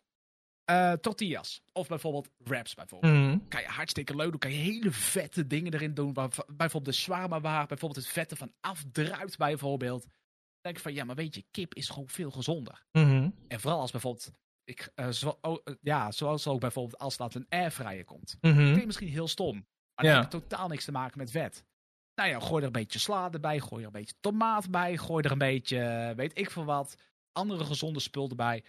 [0.64, 1.62] Eh, tortillas.
[1.72, 3.12] Of bijvoorbeeld wraps bijvoorbeeld.
[3.12, 3.39] Mhm.
[3.49, 4.39] kan je hartstikke leuk doen.
[4.39, 6.12] Kan je hele vette dingen erin doen.
[6.12, 10.03] Waar, bijvoorbeeld de shawarma waar bijvoorbeeld het vette van afdruipt bijvoorbeeld.
[10.03, 10.12] Dan
[10.61, 12.85] denk ik van, ja, maar weet je, kip is gewoon veel gezonder.
[12.93, 13.30] Mhm.
[13.49, 14.30] En vooral als bijvoorbeeld,
[14.64, 18.37] ik, eh, zo, oh, ja, zoals ook bijvoorbeeld als dat een airfryer komt.
[18.41, 18.55] Mhm.
[18.55, 20.17] Klinkt misschien heel stom, maar dat Ja.
[20.17, 21.65] heeft totaal niks te maken met vet.
[22.15, 25.25] Nou ja, gooi er een beetje sla erbij, gooi er een beetje tomaat bij, gooi
[25.25, 26.97] er een beetje, eh, weet ik veel wat,
[27.33, 28.65] andere gezonde spul erbij.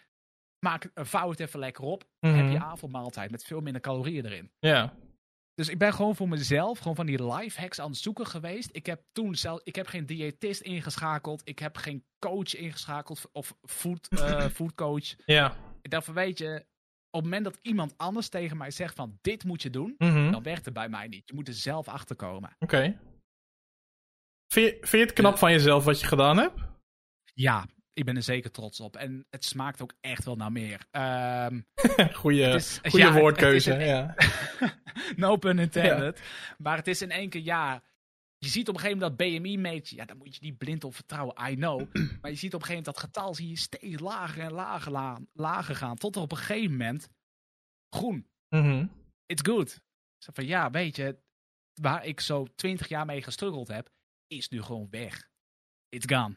[0.59, 2.03] Maak, uh, vouw het even lekker op.
[2.19, 2.33] Mhm.
[2.35, 4.51] Heb je avondmaaltijd met veel minder calorieën erin.
[4.59, 4.93] Ja.
[5.53, 8.69] Dus ik ben gewoon voor mezelf, gewoon van die life hacks aan het zoeken geweest.
[8.71, 11.41] Ik heb toen zelf, ik heb geen diëtist ingeschakeld.
[11.43, 15.15] Ik heb geen coach ingeschakeld of food, eh, foodcoach.
[15.25, 15.55] Ja.
[15.81, 16.65] Ik dacht van, weet je,
[17.15, 20.31] op het moment dat iemand anders tegen mij zegt van dit moet je doen, Mhm.
[20.31, 21.23] dan werkt het bij mij niet.
[21.25, 22.55] Je moet er zelf achter komen.
[22.59, 22.97] Oké.
[24.53, 26.59] Vind, je- vind je het knap van jezelf wat je gedaan hebt?
[27.33, 28.95] Ja, ik ben er zeker trots op.
[28.95, 30.85] En het smaakt ook echt wel naar meer.
[30.91, 31.61] Ehm,
[32.21, 33.73] Goeie, het is- goeie ja, het- woordkeuze.
[33.73, 34.15] een- ja.
[35.15, 36.21] no pun intended.
[36.57, 37.83] Maar het is in één keer, ja.
[38.45, 39.89] Je ziet op een gegeven moment dat BMI meet.
[39.89, 41.51] Ja, daar moet je niet blind op vertrouwen.
[41.51, 41.79] I know.
[42.21, 44.91] maar je ziet op een gegeven moment dat getal zie je steeds lager en lager,
[44.91, 45.95] la- lager gaan.
[45.95, 47.09] Tot er op een gegeven moment
[47.89, 48.27] groen.
[48.49, 48.87] Mhm.
[49.25, 49.81] It's good.
[50.17, 51.17] Zo van ja, weet je,
[51.81, 53.89] waar ik zo twintig jaar mee gestruggeld heb,
[54.27, 55.29] is nu gewoon weg.
[55.89, 56.35] It's gone.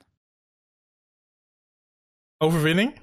[2.36, 3.00] Overwinning?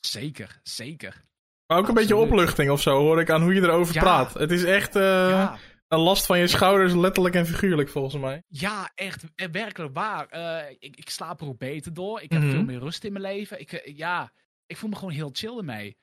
[0.00, 1.24] Zeker, zeker.
[1.66, 4.00] Maar ook een beetje opluchting of zo, hoor ik aan hoe je erover Ja.
[4.00, 4.34] praat.
[4.34, 5.58] Het is echt eh, ja.
[5.92, 8.42] Een last van je schouders, letterlijk en figuurlijk, volgens mij.
[8.48, 10.26] Ja, echt eh, werkelijk waar.
[10.28, 12.20] Eh, ik, ik slaap er ook beter door.
[12.20, 12.50] Ik heb Mhm.
[12.50, 13.60] veel meer rust in mijn leven.
[13.60, 14.32] Ik, eh, ja,
[14.66, 15.96] ik voel me gewoon heel chill ermee.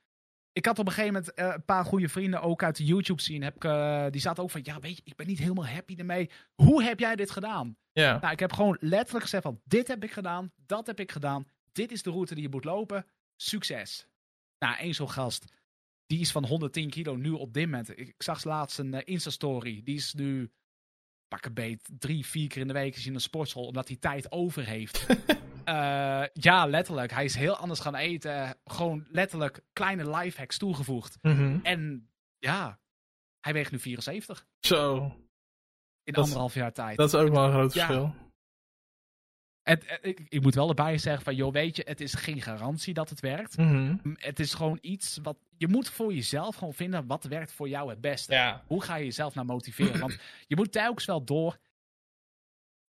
[0.52, 3.44] Ik had op een gegeven moment een paar goede vrienden ook uit de YouTube scene.
[3.46, 6.30] Heb ik, die zaten ook van, ja weet je, ik ben niet helemaal happy ermee.
[6.56, 7.78] Hoe heb jij dit gedaan?
[7.92, 8.20] Ja.
[8.20, 11.48] Nou, ik heb gewoon letterlijk gezegd van, dit heb ik gedaan, dat heb ik gedaan.
[11.72, 13.06] Dit is de route die je moet lopen.
[13.36, 14.08] Succes.
[14.60, 15.46] Nou, één zo'n gast,
[16.10, 18.00] die is van 110 kilo nu op dit moment.
[18.00, 19.82] Ik, zag laatst een eh, Insta-story.
[19.84, 20.52] Die is nu,
[21.28, 23.98] pak een beet, drie, vier keer in de week is in een sportschool, omdat hij
[23.98, 25.06] tijd over heeft.
[25.10, 25.16] Uh,
[26.48, 27.12] ja, letterlijk.
[27.12, 28.58] Hij is heel anders gaan eten.
[28.66, 31.18] Gewoon letterlijk kleine lifehacks toegevoegd.
[31.22, 31.60] Mhm.
[31.64, 32.80] En ja,
[33.40, 34.46] hij weegt nu 74.
[34.60, 35.14] Zo.
[36.04, 36.98] In anderhalf jaar tijd.
[36.98, 38.16] Dat is ook wel een groot verschil.
[39.70, 42.94] Het, ik, ik, moet wel erbij zeggen van, joh, weet je, het is geen garantie
[42.94, 43.58] dat het werkt.
[43.58, 43.96] Mhm.
[44.14, 47.90] Het is gewoon iets wat, je moet voor jezelf gewoon vinden wat werkt voor jou
[47.90, 48.60] het beste.
[48.68, 50.00] Hoe ga je jezelf nou motiveren?
[50.00, 50.18] Want
[50.48, 51.58] je moet telkens wel door.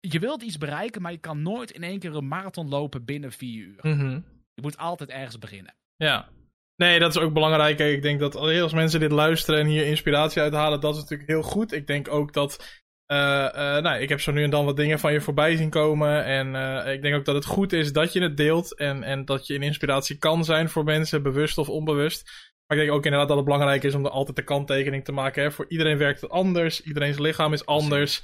[0.01, 3.33] Je wilt iets bereiken, maar je kan nooit in één keer een marathon lopen binnen
[3.33, 3.79] vier uur.
[3.83, 4.21] Mhm.
[4.55, 5.75] Je moet altijd ergens beginnen.
[5.97, 6.29] Ja.
[6.77, 7.79] Nee, dat is ook belangrijk.
[7.79, 11.43] Ik denk dat als mensen dit luisteren en hier inspiratie uithalen, dat is natuurlijk heel
[11.43, 11.73] goed.
[11.73, 12.83] Ik denk ook dat
[13.13, 15.71] uh, uh, nou, ik heb zo nu en dan wat dingen van je voorbij zien
[15.71, 16.25] komen.
[16.25, 18.75] En uh, ik denk ook dat het goed is dat je het deelt.
[18.75, 22.31] En, en dat je een inspiratie kan zijn voor mensen, bewust of onbewust.
[22.67, 25.13] Maar ik denk ook inderdaad dat het belangrijk is om er altijd de kanttekening te
[25.13, 25.43] maken.
[25.43, 25.51] Hè.
[25.51, 26.83] Voor iedereen werkt het anders.
[26.83, 28.23] Iedereen's lichaam is anders.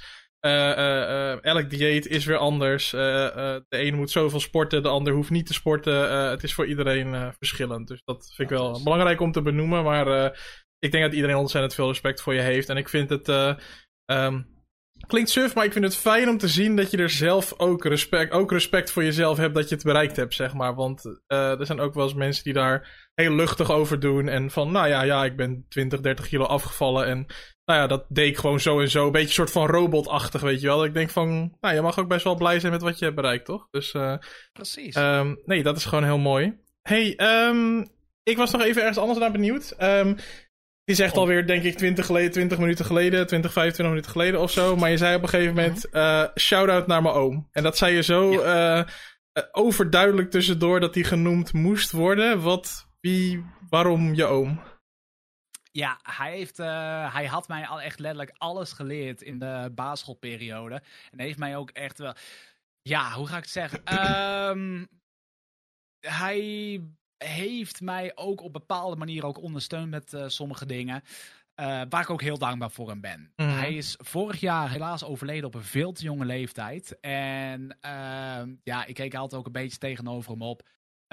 [1.41, 2.89] elk dieet is weer anders.
[2.89, 6.29] de ene moet zoveel sporten, de ander hoeft niet te sporten.
[6.29, 7.87] het is voor iedereen verschillend.
[7.87, 9.83] Dus dat vind ik wel belangrijk om te benoemen.
[9.83, 10.37] Maar
[10.79, 12.69] ik denk dat iedereen ontzettend veel respect voor je heeft.
[12.69, 13.27] En ik vind het.
[14.05, 14.54] Um,
[15.07, 17.85] Klinkt suf, maar ik vind het fijn om te zien dat je er zelf ook
[17.85, 20.75] respect, ook respect voor jezelf hebt dat je het bereikt hebt, zeg maar.
[20.75, 24.27] Want uh, er zijn ook wel eens mensen die daar heel luchtig over doen.
[24.27, 27.05] En van, nou ja, ja, ik ben 20, 30 kilo afgevallen.
[27.05, 27.25] En
[27.65, 29.05] nou ja, dat deed ik gewoon zo en zo.
[29.05, 30.85] Een beetje een soort van robotachtig, weet je wel.
[30.85, 33.17] Ik denk van, nou, je mag ook best wel blij zijn met wat je hebt
[33.17, 33.67] bereikt, toch?
[33.71, 34.17] Dus, uh,
[34.53, 34.95] Precies.
[34.95, 36.59] Um, nee, dat is gewoon heel mooi.
[36.81, 37.93] hey, um,
[38.23, 39.75] ik was nog even ergens anders naar benieuwd.
[39.81, 40.15] Um,
[40.85, 44.51] die zegt alweer, denk ik, 20, geleden, 20 minuten geleden, 20, 25 minuten geleden of
[44.51, 44.75] zo.
[44.75, 47.47] Maar je zei op een gegeven moment, uh, shout-out naar mijn oom.
[47.51, 48.77] En dat zei je zo ja.
[48.77, 52.41] uh, overduidelijk tussendoor dat hij genoemd moest worden.
[52.41, 54.61] Wat, wie, waarom je oom?
[55.71, 60.81] Ja, hij, heeft, uh, hij had mij al echt letterlijk alles geleerd in de basisschoolperiode.
[61.11, 62.13] En heeft mij ook echt wel...
[62.81, 63.81] Ja, hoe ga ik het zeggen?
[64.49, 64.87] um,
[66.23, 66.81] hij
[67.17, 71.01] heeft mij ook op bepaalde manier ook ondersteund met uh, sommige dingen.
[71.61, 73.31] Uh, waar ik ook heel dankbaar voor hem ben.
[73.35, 73.49] Mhm.
[73.49, 73.55] Mm.
[73.55, 76.99] Hij is vorig jaar helaas overleden op een veel te jonge leeftijd.
[76.99, 80.61] En uh, ja, ik keek altijd ook een beetje tegenover hem op.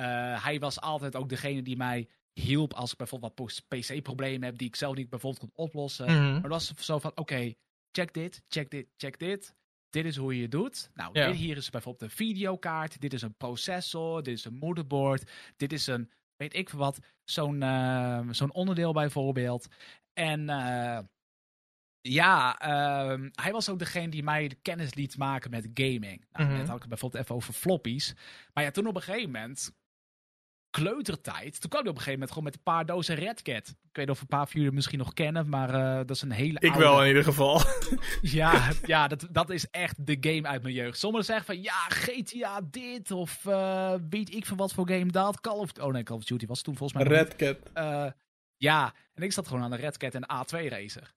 [0.01, 4.59] Uh, hij was altijd ook degene die mij hielp als ik bijvoorbeeld wat PC-problemen heb
[4.59, 6.07] die ik zelf niet bijvoorbeeld kon oplossen.
[6.07, 6.33] Mhm.
[6.33, 7.57] Maar dat was zo van, oké, okay,
[7.93, 9.55] check dit, check dit, check dit
[9.93, 10.91] dit is hoe je het doet.
[10.95, 11.27] Nou, ja.
[11.27, 13.01] dit hier is bijvoorbeeld een videokaart.
[13.01, 14.23] Dit is een processor.
[14.23, 15.31] Dit is een moederbord.
[15.57, 19.67] Dit is een, weet ik wat, zo'n uh, zo'n onderdeel bijvoorbeeld.
[20.13, 20.99] En uh,
[22.01, 26.25] ja, uh, hij was ook degene die mij de kennis liet maken met gaming.
[26.33, 26.57] Nou, Mhm.
[26.57, 28.15] Net had ik het bijvoorbeeld even over floppies.
[28.53, 29.73] Maar ja, toen op een gegeven moment
[30.73, 31.61] kleutertijd.
[31.61, 33.69] Toen kwam hij op een gegeven moment gewoon met een paar dozen Red Cat.
[33.69, 36.23] Ik weet niet of een paar van jullie misschien nog kennen, maar uh, dat is
[36.23, 36.85] een hele Ik oude...
[36.85, 37.61] wel in ieder geval.
[38.23, 40.99] Ja, ja dat, dat is echt de game uit mijn jeugd.
[40.99, 45.41] Sommigen zeggen van ja, GTA dit of uh, weet ik van wat voor game dat.
[45.41, 45.71] Call of...
[45.81, 47.17] Oh nee, Call of Duty was toen volgens mij...
[47.17, 47.57] Red Cat.
[47.75, 48.07] Uh,
[48.57, 51.13] ja, en ik zat gewoon aan de Red Cat en A2 racer.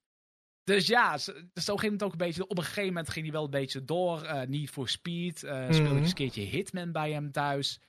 [0.64, 2.48] Dus ja, zo, zo ging het ook een beetje.
[2.48, 4.28] Op een gegeven moment ging hij wel een beetje door.
[4.48, 5.38] Niet voor speed.
[5.38, 5.92] Speelde Mhm.
[5.92, 7.80] ik eens een keertje Hitman bij hem thuis.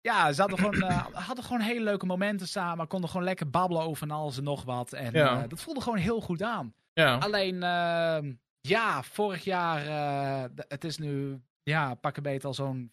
[0.00, 2.86] Ja, ze hadden gewoon, uh, hadden gewoon hele leuke momenten samen.
[2.86, 4.92] Konden gewoon lekker babbelen over en alles en nog wat.
[4.92, 5.42] En Ja.
[5.42, 6.74] uh, dat voelde gewoon heel goed aan.
[6.92, 7.16] Ja.
[7.18, 12.90] Alleen, uh, ja, vorig jaar, uh, het is nu, ja, pak een beetje al zo'n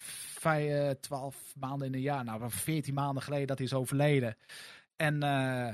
[0.99, 2.23] 12 maanden in een jaar.
[2.23, 4.37] Nou, 14 maanden geleden dat hij is overleden.
[4.95, 5.73] En uh,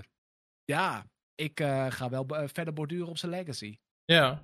[0.66, 1.06] ja,
[1.36, 3.78] ik uh, ga wel verder borduren op zijn legacy.
[4.06, 4.42] Ja.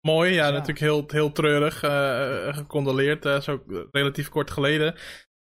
[0.00, 0.50] Mooi, ja, Ja.
[0.50, 1.82] natuurlijk heel, heel treurig.
[1.82, 4.94] eh gecondoleerd, eh, zo relatief kort geleden.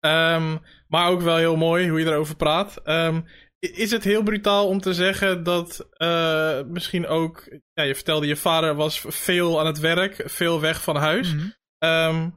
[0.04, 2.82] Ehm, maar ook wel heel mooi hoe je erover praat.
[2.84, 3.22] Ehm,
[3.60, 7.58] is het heel brutaal om te zeggen dat eh, misschien ook...
[7.74, 11.34] Ja, je vertelde je vader was veel aan het werk, veel weg van huis.
[11.34, 11.48] Mhm.
[11.78, 12.30] Ehm,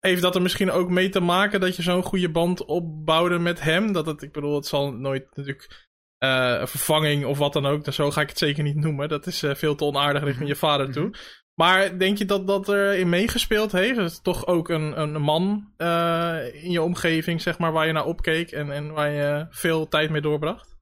[0.00, 3.60] heeft dat er misschien ook mee te maken dat je zo'n goede band opbouwde met
[3.60, 3.92] hem?
[3.92, 5.88] Dat het, ik bedoel, het zal nooit natuurlijk
[6.18, 7.92] eh, een vervanging of wat dan ook.
[7.92, 9.08] Zo ga ik het zeker niet noemen.
[9.08, 11.14] Dat is eh, veel te onaardig richting je vader toe.
[11.60, 13.96] Maar denk je dat dat erin meegespeeld heeft?
[13.96, 17.92] Dat het toch ook een, een man eh, in je omgeving, zeg maar, waar je
[17.92, 20.76] naar opkeek en, en waar je veel tijd mee doorbracht?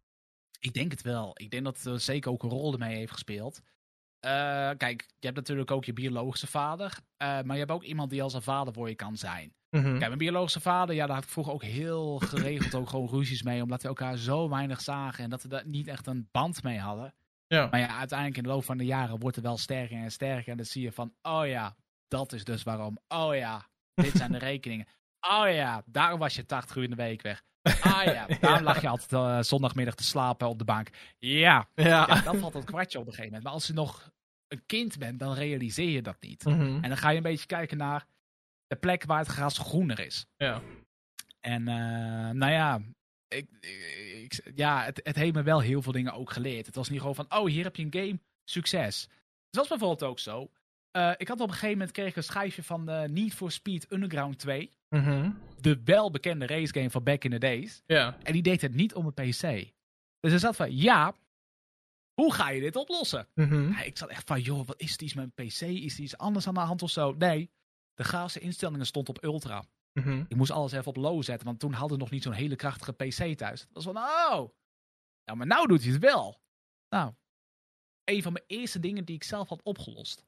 [0.61, 1.31] Ik denk het wel.
[1.35, 3.61] Ik denk dat het uh, zeker ook een rol ermee heeft gespeeld.
[4.25, 4.31] Uh,
[4.77, 6.99] kijk, je hebt natuurlijk ook je biologische vader.
[7.23, 9.55] Uh, maar je hebt ook iemand die als een vader voor je kan zijn.
[9.71, 9.85] Mhm.
[9.85, 13.43] Kijk, mijn biologische vader, ja, daar had ik vroeger ook heel geregeld ook gewoon ruzies
[13.43, 13.63] mee.
[13.63, 16.79] Omdat we elkaar zo weinig zagen en dat we daar niet echt een band mee
[16.79, 17.15] hadden.
[17.49, 17.69] Ja.
[17.71, 20.51] Maar ja, uiteindelijk in de loop van de jaren wordt het wel sterker en sterker.
[20.51, 21.77] En dan zie je van, oh ja,
[22.09, 22.99] dat is dus waarom.
[23.09, 24.87] Oh ja, dit zijn de rekeningen.
[25.21, 27.43] Oh ja, daarom was je 80 uur in de week weg.
[27.63, 30.89] Ah ja, daarom lag je altijd uh, zondagmiddag te slapen op de bank.
[31.19, 31.69] Ja.
[31.75, 31.85] Ja.
[31.85, 33.45] ja, dan valt het kwartje op een gegeven moment.
[33.45, 34.11] Maar als je nog
[34.49, 36.45] een kind bent, dan realiseer je dat niet.
[36.45, 36.61] Mhm.
[36.61, 38.07] En dan ga je een beetje kijken naar,
[38.67, 40.27] de plek waar het gras groener is.
[40.37, 40.61] Ja.
[41.41, 42.81] En uh, nou ja,
[43.29, 43.47] ik,
[44.23, 46.67] ik, ja het, het, heeft me wel heel veel dingen ook geleerd.
[46.67, 49.03] Het was niet gewoon van, oh, hier heb je een game, succes.
[49.47, 50.51] Het was bijvoorbeeld ook zo.
[50.93, 53.93] Uh, ik had op een gegeven moment kreeg een schijfje van de Need for Speed
[53.93, 54.71] Underground 2.
[54.89, 55.39] Mm -hmm.
[55.61, 57.83] De welbekende racegame van back in the days.
[58.23, 59.73] En die deed het niet op een PC.
[60.21, 61.15] Dus hij zat van, ja,
[62.15, 63.29] hoe ga je dit oplossen?
[63.35, 63.71] Mm -hmm.
[63.71, 65.61] ja, ik zat echt van, joh, wat is het iets met een PC?
[65.61, 67.13] Is er iets anders aan de hand of zo?
[67.13, 67.51] Nee,
[67.95, 69.65] de graafste instellingen stond op ultra.
[69.99, 70.25] Mm -hmm.
[70.29, 72.57] Ik moest alles even op low zetten, want toen hadden we nog niet zo'n hele
[72.57, 73.61] krachtige PC thuis.
[73.61, 74.49] Dat was van, oh,
[75.25, 76.41] ja, maar nou doet hij het wel.
[76.89, 77.13] Nou,
[78.05, 80.27] een van mijn eerste dingen die ik zelf had opgelost.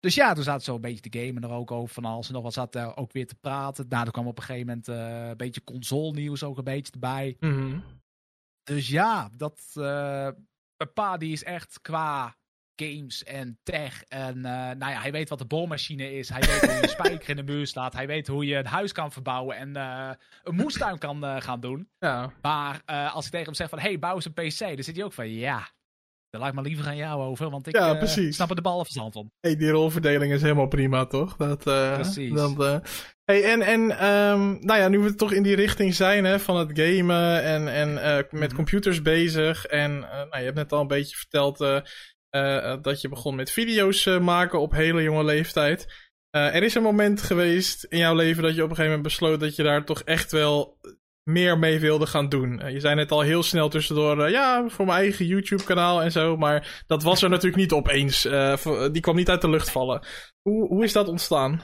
[0.00, 2.34] Dus ja, toen zaten zo een beetje te gamen er ook over van alles en
[2.34, 3.88] nog wat zat er ook weer te praten.
[3.88, 6.92] Nou, er kwam op een gegeven moment uh, een beetje console nieuws ook een beetje
[6.92, 7.36] erbij.
[7.40, 7.84] Mm -hmm.
[8.62, 9.84] Dus ja, dat uh,
[10.76, 12.36] mijn pa die is echt qua
[12.86, 16.28] games en tech en uh, nou ja, hij weet wat de boormachine is.
[16.28, 17.92] Hij weet hoe je een spijker in de muur slaat.
[17.92, 20.10] Hij weet hoe je een huis kan verbouwen en uh,
[20.42, 21.88] een moestuin kan uh, gaan doen.
[21.98, 22.32] Ja.
[22.42, 25.04] Maar als ik tegen hem zeg van, hey, bouw eens een PC, dan zit hij
[25.04, 25.68] ook van, ja,
[26.30, 28.84] daar laat ik maar liever aan jou over, want ik ja, snap er de bal
[28.84, 29.30] verstand van.
[29.40, 31.36] Hey, die rolverdeling is helemaal prima, toch?
[31.36, 31.62] Dat,
[31.94, 32.32] precies.
[32.34, 32.82] Dat,
[33.24, 36.56] hey, en, en um, nou ja, nu we toch in die richting zijn hè, van
[36.56, 38.54] het gamen en, en met -hmm.
[38.54, 39.66] computers bezig.
[39.66, 41.80] En nou, je hebt net al een beetje verteld uh,
[42.82, 46.08] dat je begon met video's uh, maken op hele jonge leeftijd.
[46.36, 49.02] Uh, er is een moment geweest in jouw leven dat je op een gegeven moment
[49.02, 50.78] besloot dat je daar toch echt wel
[51.22, 52.72] meer mee wilde gaan doen.
[52.72, 56.36] je zei net al heel snel tussendoor, ja, voor mijn eigen YouTube-kanaal en zo.
[56.36, 58.22] Maar dat was er natuurlijk niet opeens.
[58.92, 60.06] die kwam niet uit de lucht vallen.
[60.42, 61.60] Hoe, hoe is dat ontstaan?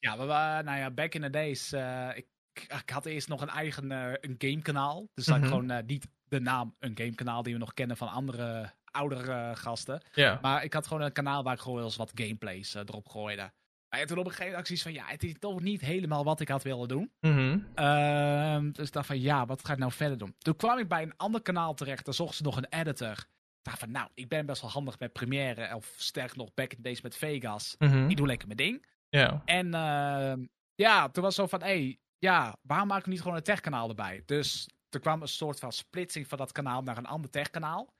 [0.00, 0.24] Ja, we,
[0.64, 1.72] nou ja, back in the days.
[2.14, 5.08] ik, ik had eerst nog een eigen een gamekanaal.
[5.14, 5.50] Dus dat mm -hmm.
[5.50, 10.02] gewoon niet de naam een gamekanaal die we nog kennen van andere oudere uh, gasten.
[10.12, 10.38] Ja.
[10.42, 13.08] Maar ik had gewoon een kanaal waar ik gewoon wel eens wat gameplays uh, erop
[13.08, 13.52] gooide.
[13.88, 16.40] Maar toen op een gegeven moment acties van ja, het is toch niet helemaal wat
[16.40, 17.12] ik had willen doen.
[17.20, 17.66] Mm -hmm.
[17.76, 20.34] uh, dus dacht van ja, wat ga ik nou verder doen?
[20.38, 22.04] Toen kwam ik bij een ander kanaal terecht.
[22.04, 23.24] Daar zochten ze nog een editor.
[23.62, 25.74] Dacht van nou, ik ben best wel handig met Premiere.
[25.74, 27.74] Of sterk nog back in days met Vegas.
[27.78, 28.08] Mm -hmm.
[28.08, 28.86] Ik doe lekker mijn ding.
[29.08, 29.42] Ja.
[29.44, 33.36] En ehm, ja, toen was zo van hé, hey, ja, waarom maak ik niet gewoon
[33.36, 34.22] een techkanaal erbij?
[34.26, 37.94] Dus er kwam een soort van splitsing van dat kanaal naar een ander techkanaal.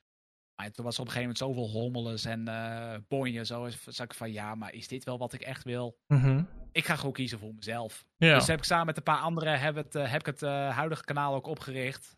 [0.56, 3.44] Maar toen was er op een gegeven moment zoveel hommeles en uh, bonje.
[3.44, 5.98] Zo zag ik van, ja, maar is dit wel wat ik echt wil?
[6.06, 6.48] Mm -hmm.
[6.72, 8.04] Ik ga gewoon kiezen voor mezelf.
[8.16, 8.34] Ja.
[8.34, 10.76] Dus heb ik samen met een paar anderen heb, het, uh, heb ik het uh,
[10.76, 12.16] huidige kanaal ook opgericht.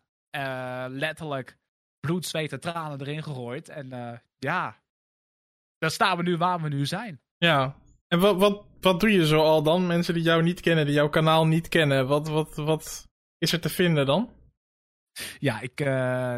[0.87, 1.57] letterlijk
[1.99, 3.69] bloed, zweet en tranen erin gegooid.
[3.69, 4.77] En ja,
[5.77, 7.21] dan staan we nu waar we nu zijn.
[7.37, 7.75] Ja,
[8.07, 9.87] en wat, wat, wat doe je zo al dan?
[9.87, 12.07] Mensen die jou niet kennen, die jouw kanaal niet kennen.
[12.07, 13.07] Wat, wat, wat
[13.37, 14.29] is er te vinden dan?
[15.39, 15.87] Ja, ik, uh,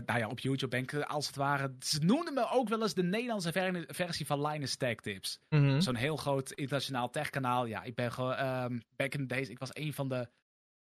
[0.06, 1.74] nou ja, op YouTube ben ik als het ware.
[1.80, 5.40] Ze noemden me ook wel eens de Nederlandse ver versie van Linus Tech Tips.
[5.50, 5.82] Mm -hmm.
[5.82, 7.66] Zo'n heel groot internationaal techkanaal.
[7.66, 8.46] Ja, ik ben gewoon.
[8.46, 10.28] Um, back in the days, ik was een van de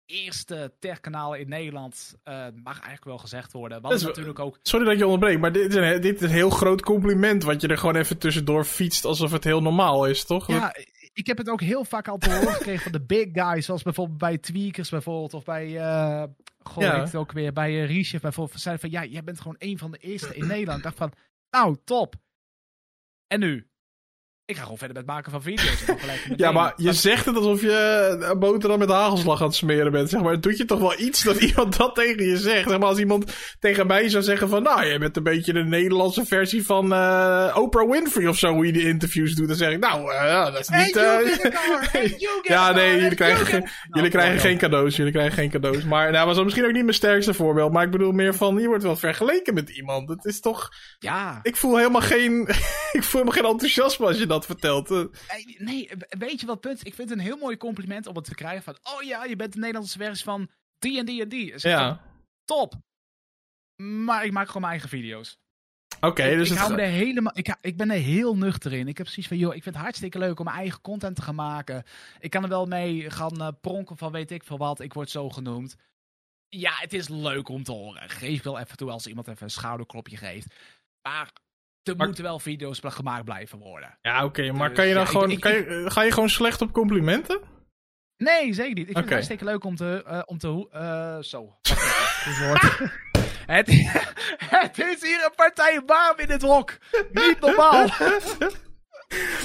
[0.07, 2.14] eerste techkanalen in Nederland.
[2.24, 3.80] Uh, mag eigenlijk wel gezegd worden.
[3.80, 4.59] Wat natuurlijk ook.
[4.62, 7.42] Sorry dat je onderbreekt, maar dit is, een, dit is een heel groot compliment.
[7.42, 10.47] Wat je er gewoon even tussendoor fietst alsof het heel normaal is, toch?
[10.47, 10.74] Ja,
[11.14, 13.64] ik heb het ook heel vaak al te horen gekregen van de big guys.
[13.64, 15.34] Zoals bijvoorbeeld bij Tweakers bijvoorbeeld.
[15.34, 15.68] Of bij.
[15.68, 16.24] Uh,
[16.62, 16.94] Goh, ja.
[16.94, 18.60] ik het ook weer bij uh, Riesje bijvoorbeeld.
[18.60, 20.78] Zei van ja, jij bent gewoon een van de eerste in Nederland.
[20.78, 21.12] Ik dacht van,
[21.50, 22.14] nou, top.
[23.26, 23.68] En nu?
[24.47, 25.84] Ik ga gewoon verder met maken van video's.
[26.36, 30.11] ja, maar je zegt het alsof je een boterham met hagelslag aan het smeren bent.
[30.11, 32.68] Zeg maar, het doet je toch wel iets dat iemand dat tegen je zegt.
[32.68, 34.62] Zeg maar, als iemand tegen mij zou zeggen van...
[34.62, 38.53] Nou, je bent een beetje de Nederlandse versie van uh, Oprah Winfrey of zo.
[38.53, 39.49] Hoe je die interviews doet.
[39.49, 40.95] Dan zeg ik, nou, uh, dat is niet...
[40.95, 44.97] Hey, ja, nee, jullie krijgen, geen, jullie krijgen geen cadeaus.
[44.97, 45.84] Jullie krijgen geen cadeaus.
[45.84, 47.72] Maar nou, was dat misschien ook niet mijn sterkste voorbeeld.
[47.72, 50.09] Maar ik bedoel meer van, je wordt wel vergeleken met iemand.
[50.09, 50.68] Het is toch...
[50.99, 51.40] Ja.
[51.42, 52.49] Ik voel helemaal geen...
[52.92, 54.89] ik voel helemaal geen enthousiasme als je dat vertelt.
[54.89, 56.87] Nee, nee, weet je wat punt?
[56.87, 58.76] Ik vind het een heel mooi compliment om het te krijgen van...
[58.82, 61.53] Oh ja, je bent de Nederlandse versie van die en die en die.
[61.53, 62.01] Dus ja.
[62.45, 62.74] Top.
[63.82, 65.39] Maar ik maak gewoon mijn eigen video's.
[65.97, 66.66] Oké, okay, dus ik, het...
[66.66, 68.89] hou er helemaal, ik, ik ben er heel nuchter in.
[68.89, 71.22] Ik heb precies van, joh, ik vind het hartstikke leuk om mijn eigen content te
[71.22, 71.85] gaan maken.
[72.18, 74.80] Ik kan er wel mee gaan uh, pronken van weet ik veel wat.
[74.80, 75.76] Ik word zo genoemd.
[76.49, 78.11] Ja, het is leuk om te horen.
[78.11, 80.55] Geef wel even toe als iemand even een schouderklopje geeft.
[81.03, 81.32] Maar
[81.89, 83.99] er Maar- moeten wel video's gemaakt blijven worden.
[84.03, 85.30] Ja, oké, maar Dus, kan je dan ja, gewoon...
[85.30, 87.41] ik- kan je, ga je gewoon slecht op complimenten?
[88.16, 88.78] Nee, zeker niet.
[88.89, 90.03] Ik vind het hartstikke leuk om te...
[90.07, 91.57] eh, om te eh, zo.
[93.47, 93.66] Het,
[94.61, 96.76] het is hier een partij warm in het hok.
[97.12, 97.85] Niet normaal.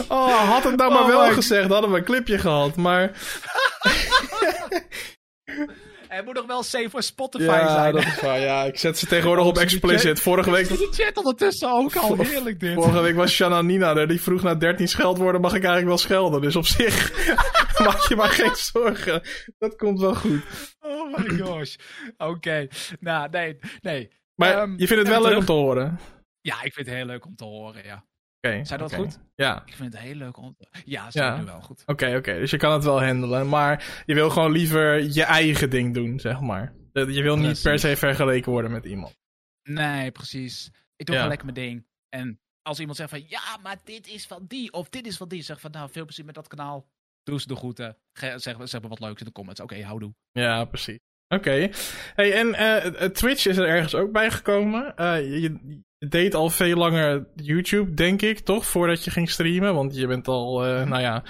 [0.07, 2.75] Oh, had het nou maar Oh wel my- gezegd, hadden we een clipje gehad.
[2.75, 3.11] Maar
[6.09, 7.93] Hij moet nog wel safe voor Spotify ja, zijn.
[7.93, 8.39] dat is waar.
[8.39, 10.21] Ja, ik zet ze tegenwoordig op explicit.
[10.21, 10.67] Vorige week...
[10.67, 12.17] de chat ondertussen ook al.
[12.17, 12.73] Heerlijk dit.
[12.73, 14.07] Vorige week was Shanna Nina er.
[14.07, 16.41] Die vroeg na 13 scheldwoorden mag ik eigenlijk wel schelden.
[16.41, 17.27] Dus op zich
[17.85, 19.21] maak je maar geen zorgen.
[19.57, 20.41] Dat komt wel goed.
[20.79, 21.75] Oh my gosh.
[22.17, 22.67] Oké.
[22.99, 23.59] Nou, nee.
[23.81, 24.11] nee.
[24.35, 25.99] Maar um, je vindt het wel leuk om te horen?
[26.41, 28.05] Ja, ik vind het heel leuk om te horen, ja.
[28.41, 29.03] Okay, Zijn dat okay.
[29.05, 29.19] goed?
[29.35, 29.63] Ja.
[29.65, 30.57] Ik vind het heel leuk om.
[30.85, 31.37] Ja, ze ja.
[31.37, 31.81] nu wel goed.
[31.81, 32.33] Oké, okay, oké.
[32.33, 33.49] Dus je kan het wel handelen.
[33.49, 36.73] Maar je wil gewoon liever je eigen ding doen, zeg maar.
[36.93, 39.17] Je wil niet per se vergeleken worden met iemand.
[39.63, 40.71] Nee, precies.
[40.95, 41.21] Ik doe ja.
[41.21, 41.85] gewoon lekker mijn ding.
[42.09, 45.27] En als iemand zegt van, ja, maar dit is van die, of dit is van
[45.27, 45.41] die.
[45.41, 46.87] Zeg van, nou, veel plezier met dat kanaal.
[47.23, 47.97] Doe ze de groeten.
[48.13, 49.61] Zeg, zeg maar wat leuks in de comments.
[49.61, 50.13] Oké, houdoe.
[50.31, 50.99] Ja, precies.
[51.35, 51.69] Oké.
[52.15, 54.93] Hey, en uh, Twitch is er ergens ook bij gekomen.
[54.97, 58.65] Uh, je, deed al veel langer YouTube, denk ik, toch?
[58.65, 59.75] Voordat je ging streamen.
[59.75, 61.23] Want je bent al, uh, nou ja,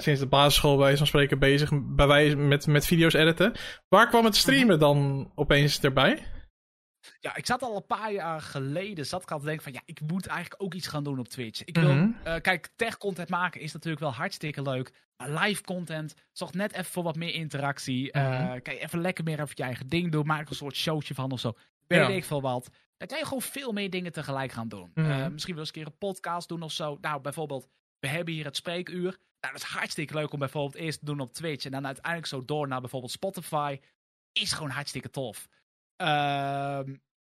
[0.00, 3.52] sinds de basisschool bij van spreken bezig bij wij met, met video's editen.
[3.88, 6.22] Waar kwam het streamen dan opeens erbij?
[7.20, 9.82] Ja, ik zat al een paar jaar geleden, zat ik al te denken van, ja,
[9.84, 11.64] ik moet eigenlijk ook iets gaan doen op Twitch.
[11.64, 12.40] Ik wil, mm -hmm.
[12.40, 14.92] kijk, tech-content maken is natuurlijk wel hartstikke leuk.
[15.18, 18.16] Maar live content zorgt net even voor wat meer interactie.
[18.18, 18.54] Mm -hmm.
[18.54, 20.26] uh, kan je even lekker meer over je eigen ding doen.
[20.26, 21.54] Maak er een soort showtje van of zo.
[21.86, 22.08] Weet ja.
[22.08, 22.68] ik veel wat.
[22.96, 24.90] Dan kan je gewoon veel meer dingen tegelijk gaan doen.
[24.94, 25.20] Mm -hmm.
[25.20, 26.98] uh, misschien wel eens een keer een podcast doen of zo.
[27.00, 29.18] Nou, bijvoorbeeld, we hebben hier het spreekuur.
[29.40, 31.64] Nou, dat is hartstikke leuk om bijvoorbeeld eerst te doen op Twitch.
[31.64, 33.78] En dan uiteindelijk zo door naar bijvoorbeeld Spotify.
[34.32, 35.48] Is gewoon hartstikke tof.
[36.02, 36.80] Uh,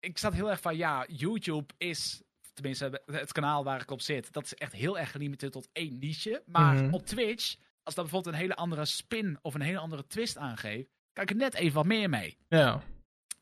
[0.00, 4.32] ik zat heel erg van, ja, YouTube is, tenminste het kanaal waar ik op zit,
[4.32, 6.42] dat is echt heel erg gelimiteerd tot één niche.
[6.46, 6.94] Maar mm -hmm.
[6.94, 10.90] op Twitch, als dat bijvoorbeeld een hele andere spin of een hele andere twist aangeeft,
[11.12, 12.38] kan ik er net even wat meer mee.
[12.48, 12.82] Ja.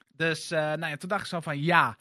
[0.08, 1.96] Dus, uh, nou ja, toen dacht ik zo van, ja,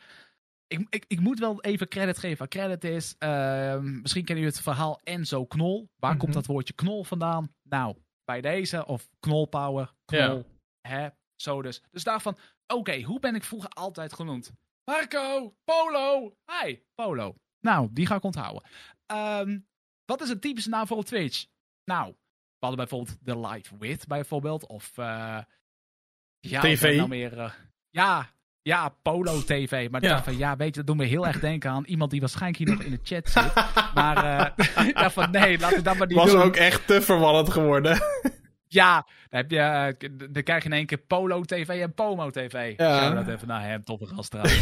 [0.67, 2.47] ik, ik, ik moet wel even credit geven.
[2.47, 5.77] Credit is, uh, misschien kennen jullie het verhaal Enzo Knol.
[5.77, 6.17] Waar mm -hmm.
[6.17, 7.53] komt dat woordje knol vandaan?
[7.63, 7.95] Nou,
[8.25, 10.45] bij deze, of knolpower, knol,
[10.81, 10.89] ja.
[10.89, 11.81] hè, zo dus.
[11.91, 12.37] Dus daarvan,
[12.67, 14.51] oké, okay, hoe ben ik vroeger altijd genoemd?
[14.85, 17.35] Marco, Polo, hi, Polo.
[17.59, 18.63] Nou, die ga ik onthouden.
[19.13, 19.67] Um,
[20.05, 21.45] wat is een typische naam voor op Twitch?
[21.83, 22.07] Nou,
[22.59, 24.67] we hadden bijvoorbeeld The Live With, bijvoorbeeld.
[24.67, 25.39] Of, uh,
[26.39, 26.95] ja, TV.
[26.95, 27.51] Nou meer, uh,
[27.89, 28.29] ja,
[28.61, 29.89] ja, Polo TV.
[29.89, 30.23] Maar ja.
[30.23, 32.75] van, ja, weet je, dat doet me heel erg denken aan iemand die waarschijnlijk hier
[32.75, 33.53] nog in de chat zit.
[33.95, 34.17] maar
[34.77, 36.41] uh, ja, van nee, laten we dat maar niet Was doen.
[36.41, 38.01] ook echt te verwarrend geworden.
[38.75, 39.95] Ja, dan, heb je,
[40.31, 42.73] dan krijg je in één keer Polo TV en Pomo TV.
[42.77, 42.99] Ja.
[42.99, 44.61] Zou dat even naar hem, toffe gast trouwens.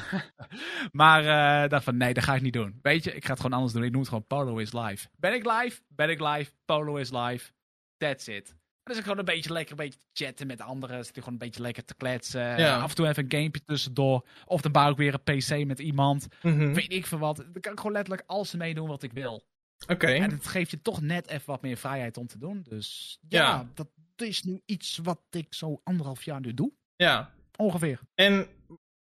[1.02, 2.78] maar uh, dacht van, nee, dat ga ik niet doen.
[2.82, 3.84] Weet je, ik ga het gewoon anders doen.
[3.84, 5.08] Ik noem het gewoon Polo is live.
[5.16, 5.80] Ben ik live?
[5.88, 6.52] Ben ik live?
[6.64, 7.50] Polo is live.
[7.96, 8.54] That's it.
[8.82, 11.04] Dan is ik gewoon een beetje lekker een beetje te chatten met anderen.
[11.04, 12.58] Zit ik gewoon een beetje lekker te kletsen.
[12.58, 12.80] Ja.
[12.80, 14.26] Af en toe even een gamepje tussendoor.
[14.44, 16.26] Of dan bouw ik weer een PC met iemand.
[16.42, 16.74] Mm -hmm.
[16.74, 17.36] Weet ik veel wat.
[17.36, 19.42] Dan kan ik gewoon letterlijk alles meedoen wat ik wil.
[19.82, 19.92] Oké.
[19.92, 20.20] Okay.
[20.20, 22.62] En het geeft je toch net even wat meer vrijheid om te doen.
[22.68, 26.72] Dus ja, ja, dat is nu iets wat ik zo anderhalf jaar nu doe.
[26.96, 27.30] Ja.
[27.56, 28.00] Ongeveer.
[28.14, 28.46] En,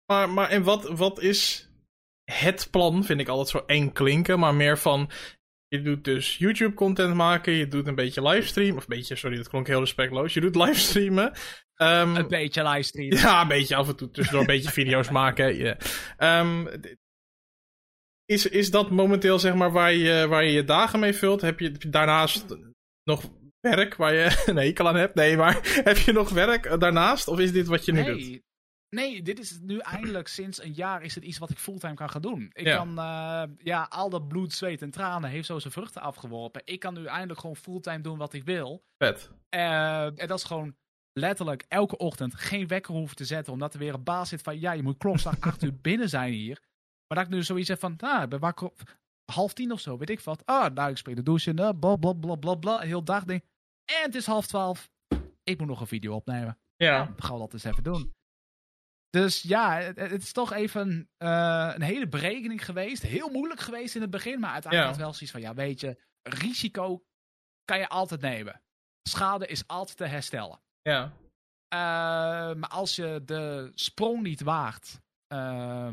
[0.06, 1.68] maar, maar en wat, wat is
[2.24, 3.04] het plan?
[3.04, 4.38] Vind ik altijd zo eng klinken.
[4.38, 5.10] Maar meer van,
[5.68, 7.52] je doet dus YouTube content maken.
[7.52, 8.76] Je doet een beetje livestream.
[8.76, 10.34] Of een beetje, sorry, dat klonk heel respectloos.
[10.34, 11.32] Je doet livestreamen.
[11.76, 13.18] Um, een beetje livestreamen.
[13.18, 15.56] Ja, een beetje af en toe tussendoor een beetje video's maken.
[15.56, 16.40] Yeah.
[16.40, 16.68] Um,
[18.28, 21.40] is, is dat momenteel zeg maar waar je, waar je je dagen mee vult?
[21.40, 22.56] Heb je, daarnaast
[23.04, 25.14] nog werk waar je een hekel aan hebt?
[25.14, 27.28] Nee, maar heb je nog werk daarnaast?
[27.28, 28.30] Of is dit wat je nu nee.
[28.30, 28.40] doet?
[28.90, 32.10] Nee, dit is nu eindelijk sinds een jaar is het iets wat ik fulltime kan
[32.10, 32.50] gaan doen.
[32.52, 32.76] Ik ja.
[32.76, 36.62] kan, uh, ja, al dat bloed, zweet en tranen heeft zo zijn vruchten afgeworpen.
[36.64, 38.82] Ik kan nu eindelijk gewoon fulltime doen wat ik wil.
[38.98, 39.30] Vet.
[39.54, 40.76] Uh, en dat is gewoon
[41.12, 43.52] letterlijk elke ochtend geen wekker hoeven te zetten.
[43.52, 46.32] Omdat er weer een baas zit van, ja, je moet klokslag 8 uur binnen zijn
[46.32, 46.60] hier.
[47.08, 48.98] Maar dat ik nu zoiets heb van, nou, ik ben wakker op
[49.32, 50.46] half tien of zo, weet ik wat.
[50.46, 53.44] Ah, nou, ik spring de douche in, bla, bla, bla, bla, bla, heel dag ding.
[53.84, 54.90] En het is half twaalf.
[55.42, 56.58] Ik moet nog een video opnemen.
[56.76, 56.96] Ja.
[56.96, 58.16] Nou, dan gaan we dat eens even doen.
[59.10, 63.02] Dus ja, het, het is toch even uh, een hele berekening geweest.
[63.02, 65.00] Heel moeilijk geweest in het begin, maar uiteindelijk ja.
[65.00, 67.04] wel zoiets van, ja, weet je, risico
[67.64, 68.62] kan je altijd nemen.
[69.08, 70.60] Schade is altijd te herstellen.
[70.82, 71.04] Ja.
[71.74, 75.00] Uh, maar als je de sprong niet waagt,
[75.32, 75.92] uh,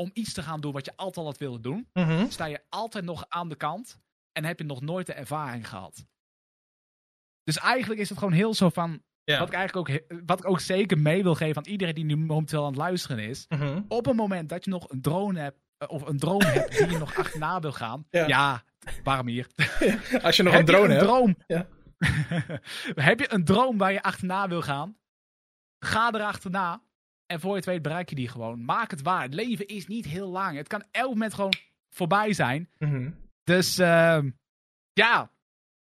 [0.00, 2.30] om iets te gaan doen wat je altijd al had willen doen, mm -hmm.
[2.30, 4.00] sta je altijd nog aan de kant
[4.32, 6.06] en heb je nog nooit de ervaring gehad.
[7.42, 9.02] Dus eigenlijk is het gewoon heel zo van.
[9.24, 9.38] Ja.
[9.38, 12.16] Wat, ik eigenlijk ook, wat ik ook zeker mee wil geven aan iedereen die nu
[12.16, 13.44] momenteel aan het luisteren is.
[13.48, 13.84] Mm -hmm.
[13.88, 16.98] Op een moment dat je nog een drone hebt, of een droom hebt die je
[16.98, 18.06] nog achterna wil gaan.
[18.10, 18.64] Ja, ja
[19.02, 19.46] waarom hier?
[20.22, 21.04] Als je nog een drone een hebt.
[21.04, 21.66] Droom, ja.
[23.10, 24.96] heb je een droom waar je achterna wil gaan?
[25.78, 26.82] Ga er achterna.
[27.30, 28.64] En voor je het weet bereik je die gewoon.
[28.64, 29.22] Maak het waar.
[29.22, 30.56] Het leven is niet heel lang.
[30.56, 31.52] Het kan elk moment gewoon
[31.90, 32.68] voorbij zijn.
[32.78, 33.14] Mm -hmm.
[33.44, 34.18] Dus uh,
[34.92, 35.30] ja.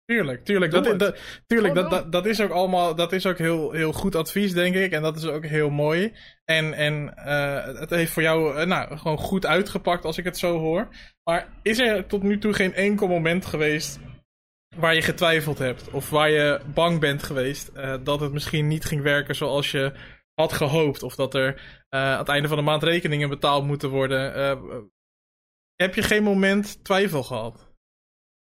[0.05, 0.71] Tuurlijk, tuurlijk.
[0.71, 1.17] Dat, dat,
[1.47, 4.75] tuurlijk dat, dat, dat, is ook allemaal, dat is ook heel, heel goed advies, denk
[4.75, 4.91] ik.
[4.91, 6.13] En dat is ook heel mooi.
[6.45, 10.37] En, en uh, het heeft voor jou uh, nou, gewoon goed uitgepakt als ik het
[10.37, 10.87] zo hoor.
[11.23, 13.99] Maar is er tot nu toe geen enkel moment geweest
[14.75, 15.89] waar je getwijfeld hebt?
[15.89, 19.93] Of waar je bang bent geweest uh, dat het misschien niet ging werken zoals je
[20.33, 21.03] had gehoopt?
[21.03, 24.33] Of dat er aan het einde van de maand rekeningen betaald moeten worden?
[25.75, 27.69] heb je geen moment twijfel gehad?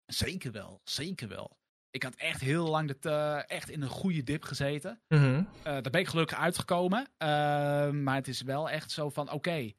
[0.07, 1.57] Zeker wel, zeker wel.
[1.91, 5.01] Ik had echt heel lang uh, echt in een goede dip gezeten.
[5.09, 5.49] Mm -hmm.
[5.63, 7.09] daar ben ik gelukkig uitgekomen.
[8.03, 9.77] Maar het is wel echt zo van, oké, okay,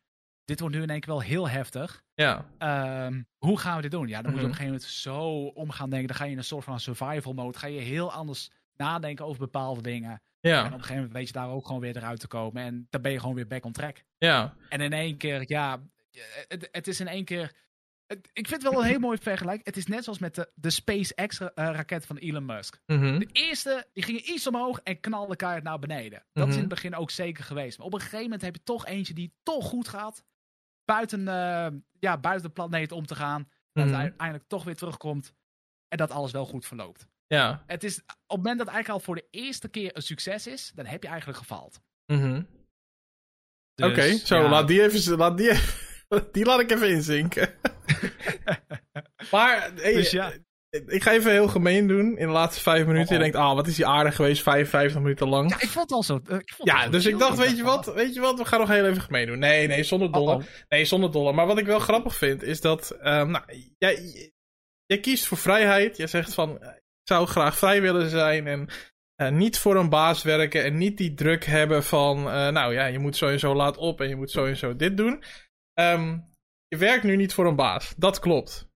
[0.50, 2.04] dit wordt nu in één keer wel heel heftig.
[2.14, 2.46] Ja.
[2.58, 4.08] Ehm, hoe gaan we dit doen?
[4.08, 4.48] Ja, dan mm -hmm.
[4.48, 5.24] moet je op een gegeven moment
[5.54, 6.08] zo omgaan denken.
[6.08, 7.58] Dan ga je in een soort van survival mode.
[7.58, 10.22] Ga je heel anders nadenken over bepaalde dingen.
[10.42, 10.60] Ja.
[10.60, 12.64] En op een gegeven moment weet je daar ook gewoon weer eruit te komen.
[12.64, 14.04] En dan ben je gewoon weer back on track.
[14.18, 14.56] Ja.
[14.70, 15.82] En in één keer, ja,
[16.48, 17.56] het, het is in één keer
[18.34, 19.66] ik vind het wel een heel mooi vergelijk.
[19.66, 22.80] Het is net zoals met de, de SpaceX-raket van Elon Musk.
[22.86, 23.20] Mm -hmm.
[23.20, 26.20] De eerste, die gingen iets omhoog en knalde keihard naar beneden.
[26.34, 26.48] Dat Mhm.
[26.50, 27.78] is in het begin ook zeker geweest.
[27.78, 30.24] Maar op een gegeven moment heb je toch eentje die toch goed gaat.
[30.86, 31.68] Buiten, uh,
[32.00, 33.50] ja, buiten de planeet om te gaan.
[33.74, 33.96] Dat Mhm.
[33.96, 35.34] uiteindelijk toch weer terugkomt.
[35.88, 37.08] En dat alles wel goed verloopt.
[37.36, 37.64] Ja.
[37.68, 40.48] Het is, op het moment dat het eigenlijk al voor de eerste keer een succes
[40.48, 41.80] is, dan heb je eigenlijk gefaald.
[42.06, 42.42] Mhm.
[43.74, 44.50] Dus, Oké, zo, ja.
[44.50, 47.54] laat die even, laat die, even- die laat ik even inzinken.
[49.32, 50.34] maar, hey, Dus ja.
[50.70, 53.02] ik ga even heel gemeen doen in de laatste vijf minuten.
[53.08, 53.18] Oh, oh.
[53.18, 55.50] Je denkt, ah, wat is die aardig geweest, 55 minuten lang.
[55.50, 56.14] Ja, ik vond het al zo.
[56.28, 58.38] eh, ik vond het Ja, al dus ik dacht, weet je wat, weet je wat,
[58.38, 59.40] we gaan nog heel even gemeen doen.
[59.40, 60.36] Nee, nee, zonder dollar.
[60.36, 60.48] oh, oh.
[60.70, 61.36] Nee, zonder dollar.
[61.36, 63.44] Maar wat ik wel grappig vind, is dat, ehm, nou,
[63.78, 64.32] jij,
[64.86, 65.98] jij kiest voor vrijheid.
[65.98, 66.70] Je zegt van, eh,
[67.10, 68.68] zou graag vrij willen zijn en
[69.16, 72.86] eh, niet voor een baas werken en niet die druk hebben van, eh, nou ja,
[72.86, 75.24] je moet zo en zo laat op en je moet zo en zo dit doen.
[75.74, 76.18] Ehm,
[76.68, 78.70] je werkt nu niet voor een baas, dat klopt.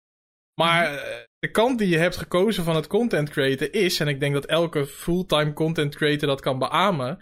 [0.61, 4.19] Maar eh, de kant die je hebt gekozen van het content createn is, en ik
[4.19, 7.17] denk dat elke fulltime content creator dat kan beamen,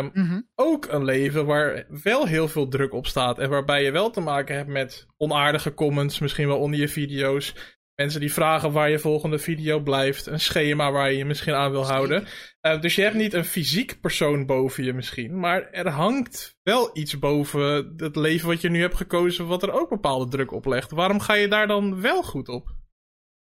[0.00, 0.40] Mhm.
[0.54, 3.38] ook een leven waar wel heel veel druk op staat.
[3.38, 7.54] En waarbij je wel te maken hebt met onaardige comments, misschien wel onder je video's.
[8.02, 10.26] Mensen die vragen waar je volgende video blijft.
[10.26, 12.26] Een schema waar je je misschien aan wil houden.
[12.60, 15.38] Eh, dus je hebt niet een fysiek persoon boven je misschien.
[15.38, 19.46] Maar er hangt wel iets boven het leven wat je nu hebt gekozen.
[19.46, 20.90] Wat er ook bepaalde druk op legt.
[20.90, 22.74] Waarom ga je daar dan wel goed op?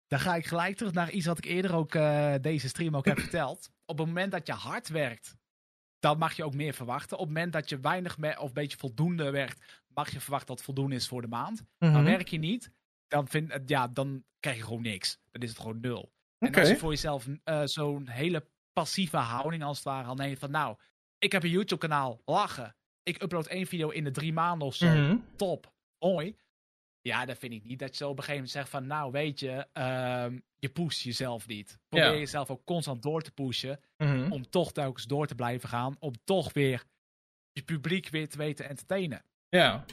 [0.07, 3.07] Dan ga ik gelijk terug naar iets wat ik eerder ook eh, deze stream ook
[3.07, 3.71] heb verteld.
[3.85, 5.37] Op het moment dat je hard werkt,
[5.99, 7.19] dan mag je ook meer verwachten.
[7.19, 10.57] Op het moment dat je weinig of een beetje voldoende werkt, mag je verwachten dat
[10.57, 11.65] het voldoende is voor de maand.
[11.79, 11.93] Mhm.
[11.93, 12.73] Maar werk je niet,
[13.11, 15.19] dan, vind, ja, dan krijg je gewoon niks.
[15.31, 16.13] Dan is het gewoon nul.
[16.39, 20.39] En als je voor jezelf eh, zo'n hele passieve houding als het ware al neemt
[20.39, 20.77] van nou,
[21.19, 22.77] ik heb een YouTube kanaal, lachen.
[23.03, 24.87] Ik upload één video in de drie maanden of zo.
[24.87, 25.17] Mhm.
[25.37, 26.37] Top, mooi.
[27.01, 29.11] Ja, dan vind ik niet dat je zo op een gegeven moment zegt van nou
[29.13, 31.79] weet je, ehm, je pusht jezelf niet.
[31.89, 32.19] Probeer Ja.
[32.19, 34.33] jezelf ook constant door te pushen Mhm.
[34.33, 35.97] om toch telkens door te blijven gaan.
[35.99, 36.85] Om toch weer
[37.53, 39.25] je publiek weer te weten entertainen.
[39.49, 39.85] Ja.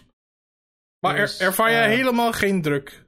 [1.00, 3.06] Maar er- Dus, ervaar jij eh, helemaal geen druk?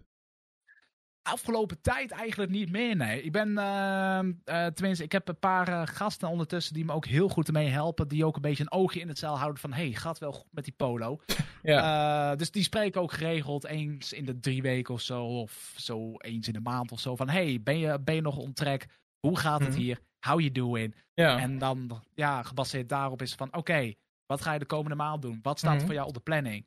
[1.31, 3.21] Afgelopen tijd eigenlijk niet meer, nee.
[3.23, 7.29] Ik ben, eh, tenminste, ik heb een paar eh, gasten ondertussen die me ook heel
[7.29, 8.07] goed ermee helpen.
[8.07, 10.47] Die ook een beetje een oogje in het zeil houden van, hey, gaat wel goed
[10.51, 11.19] met die polo.
[11.63, 12.31] Ja.
[12.31, 15.25] Eh, dus die spreken ook geregeld eens in de drie weken of zo.
[15.25, 17.15] Of zo eens in de maand of zo.
[17.15, 18.85] Van, hey, ben je, ben je nog on track?
[19.19, 19.77] Hoe gaat het Mhm.
[19.79, 19.99] hier?
[20.19, 20.95] How you doing?
[21.13, 21.37] ja.
[21.39, 23.93] En dan, ja, gebaseerd daarop is van, oké,
[24.25, 25.39] wat ga je de komende maand doen?
[25.41, 25.85] Wat staat Mhm.
[25.85, 26.65] voor jou op de planning?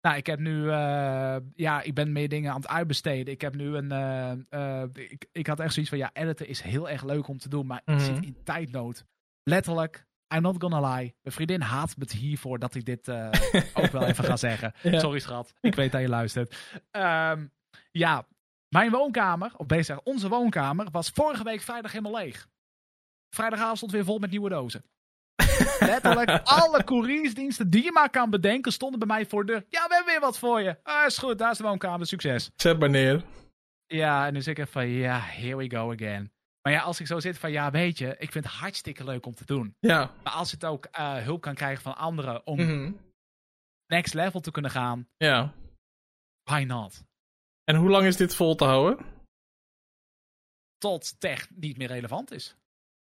[0.00, 3.32] Nou, ik heb nu, eh, ja, ik ben meer dingen aan het uitbesteden.
[3.34, 6.60] Ik heb nu een, eh, eh, ik, ik had echt zoiets van, ja, editen is
[6.60, 7.98] heel erg leuk om te doen, maar Mhm.
[7.98, 9.04] ik zit in tijdnood.
[9.42, 11.14] Letterlijk, I'm not gonna lie.
[11.22, 13.08] Mijn vriendin haat me hiervoor dat ik dit
[13.74, 14.72] ook wel even ga zeggen.
[14.82, 14.98] Ja.
[14.98, 16.80] Sorry schat, ik weet dat je luistert.
[16.90, 17.46] Ehm,
[17.90, 18.26] ja,
[18.68, 22.48] mijn woonkamer, of beter onze woonkamer, was vorige week vrijdag helemaal leeg.
[23.34, 24.84] Vrijdagavond stond weer vol met nieuwe dozen.
[25.80, 29.52] Letterlijk alle couriersdiensten die je maar kan bedenken stonden bij mij voor de.
[29.52, 30.76] Ja, we hebben weer wat voor je.
[30.82, 32.50] Ah, is goed, daar is de woonkamer, succes.
[32.56, 33.24] Zet maar neer.
[33.86, 36.32] Ja, en zeg ik even van, ja, here we go again.
[36.62, 39.26] Maar ja, als ik zo zit van, ja, weet je, ik vind het hartstikke leuk
[39.26, 39.76] om te doen.
[39.80, 40.10] Ja.
[40.22, 42.92] Maar als ik ook eh, hulp kan krijgen van anderen om Mhm.
[43.86, 45.52] next level te kunnen gaan, Ja.
[46.42, 47.04] why not?
[47.64, 49.06] En hoe lang is dit vol te houden?
[50.78, 52.56] Tot tech niet meer relevant is.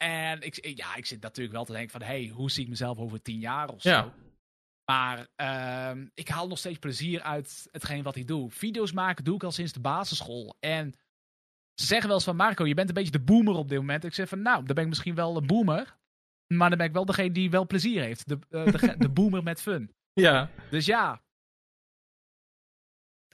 [0.02, 2.98] En ik, ja, ik zit natuurlijk wel te denken van, hey, hoe zie ik mezelf
[2.98, 3.90] over tien jaar of zo?
[3.90, 4.14] Ja.
[4.86, 8.52] Maar ehm, ik haal nog steeds plezier uit hetgeen wat ik doe.
[8.52, 10.56] Video's maken doe ik al sinds de basisschool.
[10.60, 10.94] En
[11.74, 14.04] ze zeggen wel eens van Marco, je bent een beetje de boomer op dit moment.
[14.04, 15.98] Ik zeg van nou, dan ben ik misschien wel een boomer.
[16.48, 18.28] Maar dan ben ik wel degene die wel plezier heeft.
[18.28, 19.94] De, eh, de, de boomer met fun.
[20.14, 20.50] Ja.
[20.70, 21.22] Dus ja.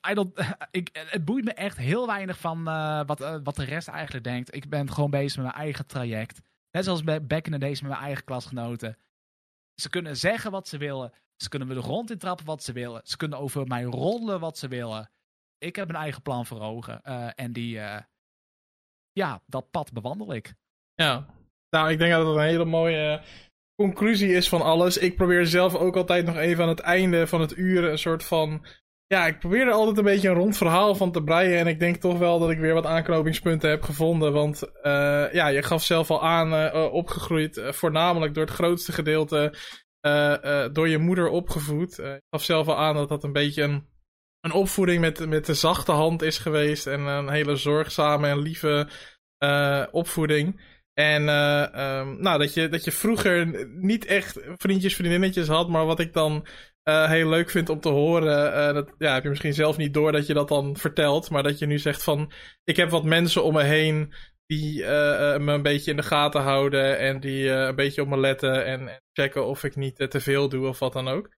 [0.10, 0.40] I don't,
[0.72, 2.64] ik, het boeit me echt heel weinig van
[3.06, 4.56] wat, wat de rest eigenlijk denkt.
[4.56, 6.42] Ik ben gewoon bezig met mijn eigen traject.
[6.78, 8.98] Net zoals back in the met mijn eigen klasgenoten.
[9.82, 11.14] Ze kunnen zeggen wat ze willen.
[11.36, 13.02] Ze kunnen me de grond in trappen wat ze willen.
[13.04, 15.12] Ze kunnen over mij rollen wat ze willen.
[15.58, 17.02] Ik heb een eigen plan voor ogen.
[17.36, 17.80] en die,
[19.12, 20.54] ja, dat pad bewandel ik.
[20.94, 21.26] Ja,
[21.70, 23.24] nou, ik denk dat het een hele mooie
[23.76, 24.98] conclusie is van alles.
[24.98, 28.24] Ik probeer zelf ook altijd nog even aan het einde van het uur een soort
[28.24, 28.66] van.
[29.08, 31.60] Ja, ik probeer er altijd een beetje een rond verhaal van te breien.
[31.60, 34.34] En ik denk toch wel dat ik weer wat aanknopingspunten heb gevonden.
[34.34, 38.92] Want uh, ja, je gaf zelf al aan, uh, opgegroeid, uh, voornamelijk door het grootste
[38.92, 39.54] gedeelte
[40.72, 41.96] door je moeder opgevoed.
[41.96, 43.88] je gaf zelf al aan dat dat een beetje een,
[44.42, 46.88] een opvoeding met, met de zachte hand is geweest.
[46.88, 48.88] En een hele zorgzame en lieve
[49.92, 50.62] opvoeding.
[50.94, 56.00] En um, nou, dat je, dat je vroeger niet echt vriendjes, vriendinnetjes had, maar wat
[56.00, 56.46] ik dan
[56.88, 59.94] uh, heel leuk vind om te horen, uh, dat ja, heb je misschien zelf niet
[59.94, 62.32] door dat je dat dan vertelt, maar dat je nu zegt van,
[62.64, 64.14] ik heb wat mensen om me heen
[64.46, 68.66] die me een beetje in de gaten houden en die een beetje op me letten
[68.66, 71.36] en, en checken of ik niet te veel doe of wat dan ook.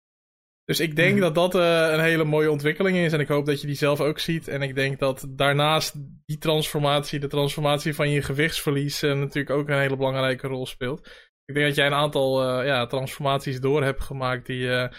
[0.69, 1.21] Dus ik denk mhm.
[1.21, 1.53] dat dat
[1.93, 3.13] een hele mooie ontwikkeling is.
[3.13, 4.47] En ik hoop dat je die zelf ook ziet.
[4.47, 5.93] En ik denk dat daarnaast
[6.25, 11.07] die transformatie, de transformatie van je gewichtsverlies, natuurlijk ook een hele belangrijke rol speelt.
[11.45, 14.89] Ik denk dat jij een aantal ja, transformaties door hebt gemaakt die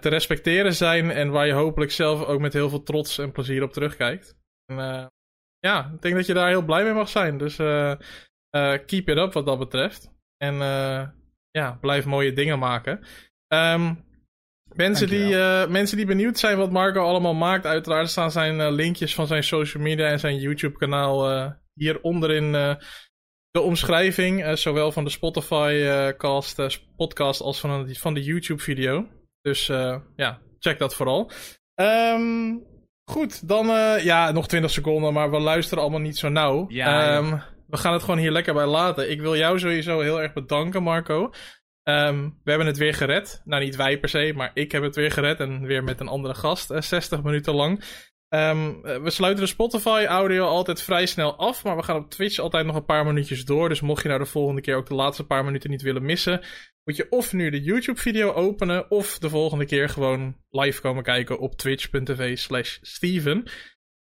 [0.00, 1.10] te respecteren zijn.
[1.10, 4.38] En waar je hopelijk zelf ook met heel veel trots en plezier op terugkijkt.
[4.66, 4.76] En,
[5.58, 7.38] ja, ik denk dat je daar heel blij mee mag zijn.
[7.38, 7.56] Dus
[8.86, 10.10] keep it up wat dat betreft.
[10.36, 10.54] En
[11.50, 13.04] ja, blijf mooie dingen maken.
[13.48, 14.04] Um,
[14.74, 18.70] Mensen die, uh, mensen die benieuwd zijn wat Marco allemaal maakt, uiteraard staan zijn uh,
[18.70, 22.52] linkjes van zijn social media en zijn YouTube kanaal uh, hier onderin
[23.50, 24.58] de omschrijving.
[24.58, 29.08] zowel van de Spotify cast, podcast als van, van de YouTube video.
[29.46, 29.66] Dus
[30.16, 31.30] ja, check dat vooral.
[31.74, 32.64] Um,
[33.04, 33.66] goed, dan
[34.02, 36.64] ja, nog 20 seconden, maar we luisteren allemaal niet zo nauw.
[36.68, 39.10] Ja, um, we gaan het gewoon hier lekker bij laten.
[39.10, 41.30] Ik wil jou sowieso heel erg bedanken, Marco.
[41.88, 43.42] Um, we hebben het weer gered.
[43.44, 45.40] Nou, niet wij per se, maar ik heb het weer gered.
[45.40, 47.84] En weer met een andere gast, uh, eh, 60 minuten lang.
[48.28, 51.64] Um, we sluiten de Spotify-audio altijd vrij snel af.
[51.64, 53.68] Maar we gaan op Twitch altijd nog een paar minuutjes door.
[53.68, 56.40] Dus mocht je nou de volgende keer ook de laatste paar minuten niet willen missen.
[56.84, 58.90] Moet je of nu de YouTube-video openen.
[58.90, 63.44] Of de volgende keer gewoon live komen kijken op twitch.tv/slash Steven.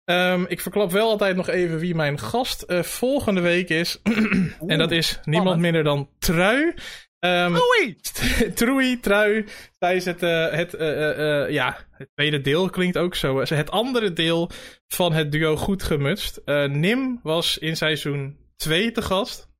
[0.05, 4.01] Um, ik verklap wel altijd nog even wie mijn gast uh, volgende week is.
[4.67, 6.73] en dat is niemand minder dan Trui.
[7.25, 7.55] Um,
[8.55, 8.99] Troei!
[8.99, 9.45] Trui.
[9.77, 13.39] Tijdens het, uh, het, uh, ja, het tweede deel klinkt ook zo.
[13.39, 14.49] Het andere deel
[14.87, 16.41] van het duo Goed Gemutst.
[16.67, 19.51] Nim was in seizoen 2 te gast.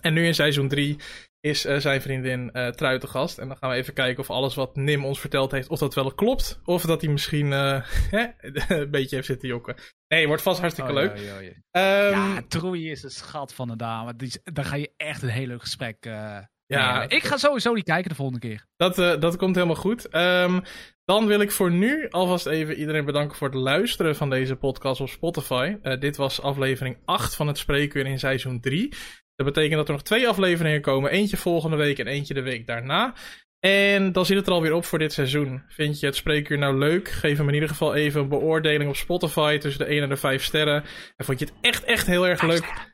[0.00, 0.96] En nu in seizoen 3
[1.40, 3.38] is zijn vriendin Trui te gast.
[3.38, 5.94] En dan gaan we even kijken of alles wat Nim ons verteld heeft, of dat
[5.94, 6.60] wel klopt.
[6.64, 9.74] Of dat hij misschien een beetje heeft zitten jokken.
[10.08, 11.18] Nee, wordt vast hartstikke oh, leuk.
[11.18, 11.38] Ja,
[11.72, 12.36] ja.
[12.36, 14.16] Um, Troei is een schat van een dame.
[14.16, 16.06] Die, daar ga je echt een heel leuk gesprek
[16.78, 18.66] ja, ik ga sowieso niet kijken de volgende keer.
[18.76, 20.14] Dat, uh, dat komt helemaal goed.
[20.16, 20.62] Um,
[21.04, 25.00] dan wil ik voor nu alvast even iedereen bedanken voor het luisteren van deze podcast
[25.00, 25.76] op Spotify.
[25.82, 28.94] Uh, dit was aflevering 8 van het Spreekuur in seizoen 3.
[29.34, 31.10] Dat betekent dat er nog twee afleveringen komen.
[31.10, 33.14] Eentje volgende week en eentje de week daarna.
[33.60, 35.62] En dan zit het er alweer op voor dit seizoen.
[35.68, 37.08] Vind je het spreekuur nou leuk?
[37.08, 40.16] Geef hem in ieder geval even een beoordeling op Spotify tussen de 1 en de
[40.16, 40.84] 5 sterren.
[41.16, 42.89] En vond je het echt, echt heel erg leuk?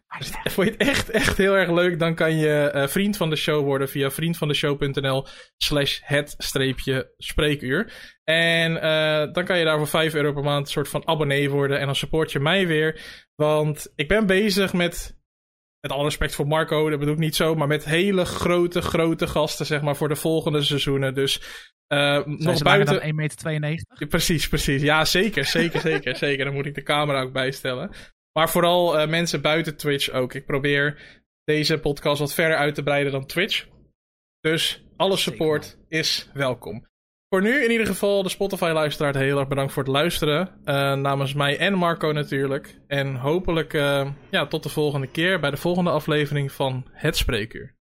[0.50, 1.98] Vond je het echt, echt heel erg leuk?
[1.98, 5.26] Dan kan je uh, vriend van de show worden via vriendvandeshow.nl
[5.56, 7.92] slash het streepje spreekuur.
[8.24, 11.50] En uh, dan kan je daar voor 5 euro per maand een soort van abonnee
[11.50, 11.78] worden.
[11.78, 13.00] En dan support je mij weer.
[13.34, 15.16] Want ik ben bezig met
[15.80, 19.26] met alle respect voor Marco, dat bedoel ik niet zo, maar met hele grote, grote
[19.26, 21.14] gasten, zeg maar, voor de volgende seizoenen.
[21.14, 21.40] Dus
[21.88, 23.00] uh, nog buiten.
[23.00, 23.50] 1,92 meter?
[23.98, 24.82] Ja, precies, precies.
[24.82, 26.44] Ja, zeker, zeker, zeker, zeker.
[26.44, 27.90] Dan moet ik de camera ook bijstellen.
[28.36, 30.34] Maar vooral uh, mensen buiten Twitch ook.
[30.34, 30.98] Ik probeer
[31.44, 33.66] deze podcast wat verder uit te breiden dan Twitch.
[34.40, 36.86] Dus alle support is welkom.
[37.28, 40.60] Voor nu in ieder geval de Spotify-luisteraar heel erg bedankt voor het luisteren.
[40.64, 42.80] Uh, namens mij en Marco natuurlijk.
[42.86, 47.75] En hopelijk uh, ja, tot de volgende keer bij de volgende aflevering van Het Spreekuur.